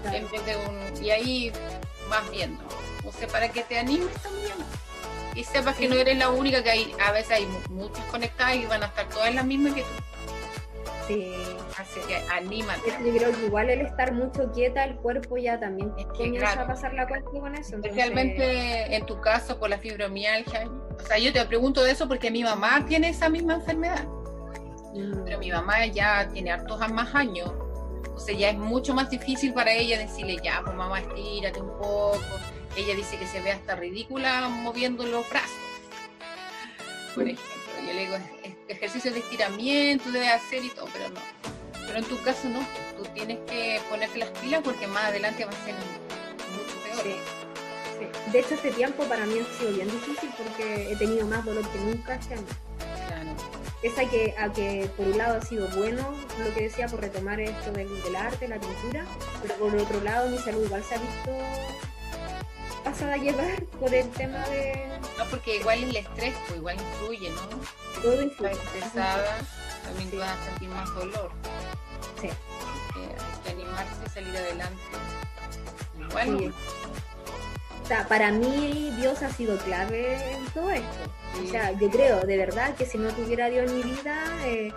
Claro. 0.01 0.17
en 0.17 0.31
vez 0.31 0.45
de 0.45 0.57
un. 0.57 1.03
Y 1.05 1.11
ahí 1.11 1.51
vas 2.09 2.29
viendo. 2.29 2.61
O 3.05 3.11
sea, 3.11 3.27
para 3.27 3.49
que 3.49 3.63
te 3.63 3.77
animes 3.79 4.13
también. 4.21 4.53
Y 5.35 5.43
sepas 5.45 5.75
que 5.77 5.87
no 5.87 5.95
eres 5.95 6.17
la 6.17 6.29
única, 6.29 6.61
que 6.63 6.69
hay, 6.71 6.95
a 7.03 7.11
veces 7.11 7.31
hay 7.31 7.45
mu- 7.45 7.83
muchas 7.87 8.03
conectadas 8.05 8.55
y 8.55 8.65
van 8.65 8.83
a 8.83 8.87
estar 8.87 9.07
todas 9.09 9.33
las 9.33 9.45
mismas 9.45 9.73
que 9.73 9.81
tú. 9.81 9.87
Sí. 11.07 11.33
Así 11.77 11.99
que 12.07 12.15
anímate. 12.31 12.91
Yo 13.05 13.13
creo 13.15 13.31
que 13.31 13.45
igual 13.45 13.69
el 13.69 13.81
estar 13.81 14.13
mucho 14.13 14.51
quieta, 14.53 14.83
el 14.85 14.95
cuerpo 14.97 15.37
ya 15.37 15.59
también 15.59 15.91
Es 15.97 16.05
que, 16.05 16.11
comienza 16.13 16.39
claro. 16.53 16.61
a 16.61 16.67
pasar 16.67 16.93
la 16.93 17.07
cuenta 17.07 17.29
con 17.29 17.55
eso. 17.55 17.75
entonces- 17.75 17.91
Especialmente 17.91 18.95
en 18.95 19.05
tu 19.05 19.19
caso 19.19 19.59
por 19.59 19.69
la 19.69 19.77
fibromialgia. 19.77 20.69
O 20.69 20.99
sea, 21.05 21.17
yo 21.17 21.33
te 21.33 21.43
pregunto 21.45 21.83
de 21.83 21.91
eso 21.91 22.07
porque 22.07 22.31
mi 22.31 22.43
mamá 22.43 22.85
tiene 22.87 23.09
esa 23.09 23.27
misma 23.29 23.55
enfermedad. 23.55 24.05
Mm, 24.93 25.23
Pero 25.25 25.39
mi 25.39 25.51
mamá 25.51 25.85
ya 25.87 26.29
tiene 26.31 26.51
hartos 26.51 26.79
más 26.91 27.13
años. 27.15 27.51
O 28.15 28.19
sea, 28.19 28.35
ya 28.35 28.49
es 28.51 28.57
mucho 28.57 28.93
más 28.93 29.09
difícil 29.09 29.53
para 29.53 29.71
ella 29.73 29.97
decirle, 29.97 30.37
ya, 30.43 30.61
pues 30.63 30.75
mamá, 30.75 30.99
estírate 30.99 31.59
un 31.59 31.69
poco. 31.79 32.19
Ella 32.77 32.95
dice 32.95 33.17
que 33.17 33.25
se 33.25 33.41
ve 33.41 33.51
hasta 33.51 33.75
ridícula 33.75 34.47
moviendo 34.49 35.03
los 35.05 35.27
brazos. 35.29 35.49
Por 37.15 37.23
ejemplo, 37.23 37.43
yo 37.87 37.93
le 37.93 37.99
digo, 38.01 38.15
"Es- 38.15 38.51
es- 38.51 38.52
ejercicios 38.67 39.13
de 39.13 39.19
estiramiento 39.19 40.11
debes 40.11 40.31
hacer 40.31 40.63
y 40.63 40.69
todo, 40.69 40.87
pero 40.93 41.09
no. 41.09 41.21
Pero 41.85 41.99
en 41.99 42.05
tu 42.05 42.21
caso 42.23 42.47
no, 42.49 42.59
tú 42.97 43.03
tienes 43.13 43.39
que 43.47 43.79
ponerte 43.89 44.19
las 44.19 44.29
pilas 44.29 44.61
porque 44.63 44.87
más 44.87 45.05
adelante 45.05 45.45
va 45.45 45.51
a 45.51 45.65
ser 45.65 45.75
mucho 45.75 46.75
peor. 46.83 47.03
Sí, 47.03 47.15
sí. 47.99 48.31
De 48.31 48.39
hecho, 48.39 48.55
este 48.55 48.71
tiempo 48.71 49.03
para 49.03 49.25
mí 49.25 49.35
ha 49.39 49.59
sido 49.59 49.71
bien 49.73 49.91
difícil 49.91 50.29
porque 50.37 50.91
he 50.91 50.95
tenido 50.95 51.27
más 51.27 51.43
dolor 51.45 51.67
que 51.69 51.79
nunca 51.79 52.15
este 52.15 52.35
año. 52.35 52.45
Claro. 53.07 53.35
Pese 53.81 54.05
a 54.05 54.09
que, 54.09 54.35
a 54.37 54.53
que 54.53 54.89
por 54.95 55.07
un 55.07 55.17
lado 55.17 55.37
ha 55.37 55.41
sido 55.41 55.67
bueno 55.75 56.13
lo 56.39 56.53
que 56.53 56.61
decía 56.61 56.87
por 56.87 57.01
retomar 57.01 57.41
esto 57.41 57.71
del, 57.73 58.01
del 58.03 58.15
arte, 58.15 58.47
la 58.47 58.59
pintura, 58.59 59.05
pero 59.41 59.55
por 59.55 59.75
otro 59.75 60.01
lado 60.01 60.29
mi 60.29 60.37
salud 60.37 60.63
igual 60.63 60.83
se 60.83 60.95
ha 60.95 60.97
visto 60.99 61.31
pasada 62.83 63.13
a 63.13 63.17
llevar 63.17 63.63
por 63.79 63.93
el 63.93 64.09
tema 64.11 64.39
de 64.49 64.87
No, 65.17 65.25
porque 65.29 65.57
igual 65.57 65.83
el 65.83 65.95
estrés, 65.95 66.33
pues 66.47 66.57
igual 66.59 66.77
influye, 66.79 67.29
¿no? 67.29 67.41
todo 68.01 68.13
Estás 68.13 68.23
influye. 68.25 68.51
estresada, 68.53 69.37
también 69.83 70.09
Sí. 70.11 70.17
vas 70.17 70.29
a 70.37 70.45
sentir 70.45 70.69
más 70.69 70.93
dolor. 70.95 71.31
Sí. 72.21 72.27
Hay 72.27 73.43
que 73.43 73.49
animarse 73.51 73.93
y 74.05 74.09
salir 74.09 74.37
adelante. 74.37 74.81
Igual, 76.09 76.37
Sí. 76.39 76.53
O 77.83 77.85
sea, 77.85 78.07
para 78.07 78.31
mí 78.31 78.93
Dios 78.97 79.21
ha 79.23 79.29
sido 79.29 79.57
clave 79.57 80.31
en 80.31 80.45
todo 80.47 80.71
esto. 80.71 81.11
Sí. 81.35 81.47
O 81.47 81.51
sea, 81.51 81.71
yo 81.73 81.89
creo 81.89 82.21
de 82.21 82.37
verdad 82.37 82.75
que 82.75 82.85
si 82.85 82.97
no 82.97 83.09
tuviera 83.13 83.49
Dios 83.49 83.69
en 83.69 83.77
mi 83.77 83.83
vida, 83.83 84.23
eh, 84.45 84.71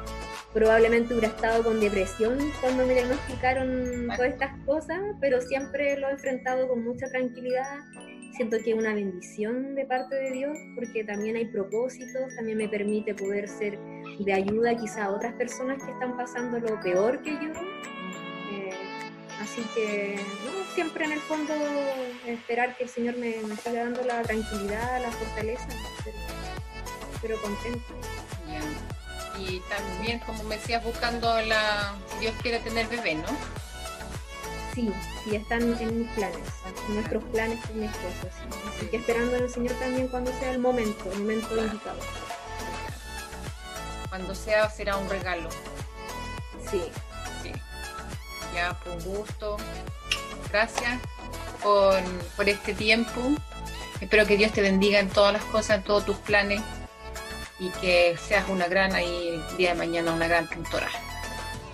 probablemente 0.56 1.12
hubiera 1.12 1.28
estado 1.28 1.62
con 1.62 1.80
depresión 1.80 2.38
cuando 2.62 2.86
me 2.86 2.94
diagnosticaron 2.94 4.08
todas 4.16 4.32
estas 4.32 4.58
cosas, 4.64 4.98
pero 5.20 5.42
siempre 5.42 5.98
lo 5.98 6.08
he 6.08 6.12
enfrentado 6.12 6.66
con 6.66 6.82
mucha 6.82 7.06
tranquilidad. 7.10 7.80
Siento 8.36 8.56
que 8.64 8.70
es 8.70 8.76
una 8.76 8.94
bendición 8.94 9.74
de 9.74 9.84
parte 9.84 10.14
de 10.14 10.30
Dios, 10.30 10.56
porque 10.74 11.04
también 11.04 11.36
hay 11.36 11.44
propósitos, 11.44 12.34
también 12.36 12.56
me 12.56 12.70
permite 12.70 13.14
poder 13.14 13.46
ser 13.48 13.78
de 14.18 14.32
ayuda 14.32 14.74
quizá 14.78 15.04
a 15.04 15.10
otras 15.10 15.34
personas 15.34 15.82
que 15.84 15.90
están 15.90 16.16
pasando 16.16 16.58
lo 16.58 16.80
peor 16.80 17.20
que 17.20 17.32
yo. 17.32 17.52
Eh, 18.52 18.70
así 19.38 19.60
que 19.74 20.16
no, 20.16 20.74
siempre 20.74 21.04
en 21.04 21.12
el 21.12 21.20
fondo 21.20 21.52
esperar 22.26 22.74
que 22.78 22.84
el 22.84 22.88
Señor 22.88 23.18
me, 23.18 23.36
me 23.46 23.56
siga 23.56 23.84
dando 23.84 24.02
la 24.04 24.22
tranquilidad, 24.22 25.02
la 25.02 25.10
fortaleza, 25.10 25.68
pero, 26.02 26.16
pero 27.20 27.42
contenta. 27.42 28.15
Y 29.38 29.61
también, 29.68 30.18
como 30.20 30.42
me 30.44 30.57
decías, 30.57 30.83
buscando 30.83 31.40
la. 31.42 31.94
Si 32.12 32.18
Dios 32.20 32.35
quiere 32.42 32.59
tener 32.61 32.87
bebé, 32.88 33.16
¿no? 33.16 33.29
Sí, 34.75 34.92
sí 35.25 35.37
están 35.37 35.62
en 35.81 36.01
mis 36.01 36.11
planes, 36.12 36.38
en 36.88 36.94
nuestros 36.96 37.25
planes 37.25 37.64
con 37.64 37.81
mi 37.81 37.87
esposo. 37.87 38.29
sí. 38.31 38.59
Así 38.77 38.87
que 38.88 38.96
esperando 38.99 39.37
el 39.37 39.51
Señor 39.51 39.75
también 39.79 40.09
cuando 40.09 40.31
sea 40.38 40.51
el 40.51 40.59
momento, 40.59 41.11
el 41.12 41.20
momento 41.20 41.49
Claro. 41.49 41.62
indicado. 41.66 41.99
Cuando 44.09 44.35
sea, 44.35 44.68
será 44.70 44.96
un 44.96 45.09
regalo. 45.09 45.49
Sí, 46.70 46.83
Sí. 47.42 47.53
Ya, 48.55 48.75
por 48.81 49.03
gusto. 49.03 49.57
Gracias 50.51 51.01
por, 51.62 51.94
por 52.37 52.49
este 52.49 52.75
tiempo. 52.75 53.20
Espero 54.01 54.27
que 54.27 54.37
Dios 54.37 54.53
te 54.53 54.61
bendiga 54.62 54.99
en 54.99 55.09
todas 55.09 55.33
las 55.33 55.44
cosas, 55.44 55.79
en 55.79 55.85
todos 55.85 56.05
tus 56.05 56.16
planes. 56.18 56.61
Y 57.58 57.70
que 57.80 58.16
seas 58.18 58.48
una 58.48 58.66
gran, 58.68 58.92
ahí, 58.94 59.28
el 59.50 59.56
día 59.56 59.70
de 59.70 59.76
mañana, 59.78 60.12
una 60.12 60.28
gran 60.28 60.46
pintora. 60.48 60.88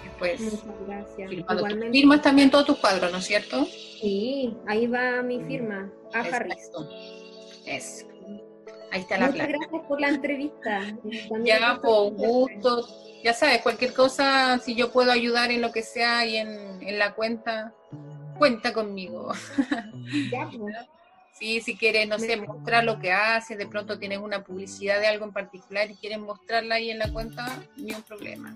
Después, 0.04 0.40
muchas 0.40 0.60
gracias. 0.86 1.28
firmando 1.30 1.46
tus- 1.46 1.56
Igualmente. 1.58 1.98
firmas 1.98 2.22
también 2.22 2.50
todos 2.50 2.66
tus 2.66 2.78
cuadros, 2.78 3.10
¿no 3.10 3.18
es 3.18 3.24
cierto? 3.24 3.64
Sí, 3.64 4.56
ahí 4.68 4.86
va 4.86 5.22
mi 5.22 5.40
firma, 5.42 5.90
a 6.14 6.20
Harris. 6.20 6.70
Eso. 7.66 8.06
Ahí 8.92 9.00
está 9.00 9.16
la 9.18 9.30
Muchas 9.30 9.48
gracias 9.48 9.82
por 9.88 10.00
la 10.00 10.08
entrevista. 10.08 10.80
Ya, 11.44 11.78
por 11.82 12.10
gustó 12.12 12.26
gusto. 12.26 12.88
Ya 13.24 13.32
sabes, 13.32 13.62
cualquier 13.62 13.94
cosa, 13.94 14.58
si 14.58 14.74
yo 14.74 14.92
puedo 14.92 15.10
ayudar 15.12 15.50
en 15.50 15.62
lo 15.62 15.72
que 15.72 15.82
sea 15.82 16.26
y 16.26 16.36
en, 16.36 16.82
en 16.82 16.98
la 16.98 17.14
cuenta, 17.14 17.72
cuenta 18.38 18.72
conmigo. 18.72 19.32
Ya, 20.30 20.48
pues. 20.56 20.74
Sí, 21.42 21.60
si 21.60 21.76
quieres, 21.76 22.06
no 22.06 22.20
sé, 22.20 22.36
mostrar 22.36 22.84
lo 22.84 23.00
que 23.00 23.10
haces, 23.10 23.58
de 23.58 23.66
pronto 23.66 23.98
tienes 23.98 24.18
una 24.20 24.44
publicidad 24.44 25.00
de 25.00 25.08
algo 25.08 25.24
en 25.24 25.32
particular 25.32 25.90
y 25.90 25.96
quieres 25.96 26.20
mostrarla 26.20 26.76
ahí 26.76 26.92
en 26.92 27.00
la 27.00 27.12
cuenta, 27.12 27.60
ni 27.76 27.92
un 27.92 28.02
problema. 28.02 28.54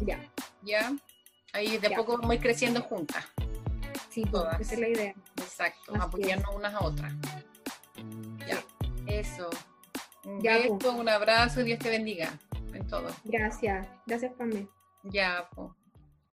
ya. 0.00 0.20
¿Ya? 0.62 0.92
Ahí 1.54 1.78
de 1.78 1.88
Ya. 1.88 1.96
poco 1.96 2.18
vamos 2.18 2.30
a 2.30 2.34
ir 2.34 2.42
creciendo 2.42 2.82
juntas. 2.82 3.24
Sí, 4.10 4.20
pues, 4.20 4.32
Todas. 4.32 4.60
esa 4.60 4.74
es 4.74 4.80
la 4.80 4.88
idea. 4.88 5.14
Exacto, 5.38 5.94
Así 5.94 6.02
apoyarnos 6.02 6.54
unas 6.54 6.74
a 6.74 6.80
otras. 6.84 7.12
Ya, 8.46 8.62
eso. 9.06 9.48
Un 10.26 10.42
Ya, 10.42 10.58
beso, 10.58 10.78
pues. 10.78 10.94
un 10.94 11.08
abrazo 11.08 11.62
y 11.62 11.64
Dios 11.64 11.78
te 11.78 11.88
bendiga 11.88 12.38
en 12.74 12.86
todo. 12.86 13.08
Gracias. 13.24 13.88
Gracias, 14.04 14.30
Pamela. 14.34 14.66
Ya, 15.04 15.48
pues. 15.54 15.70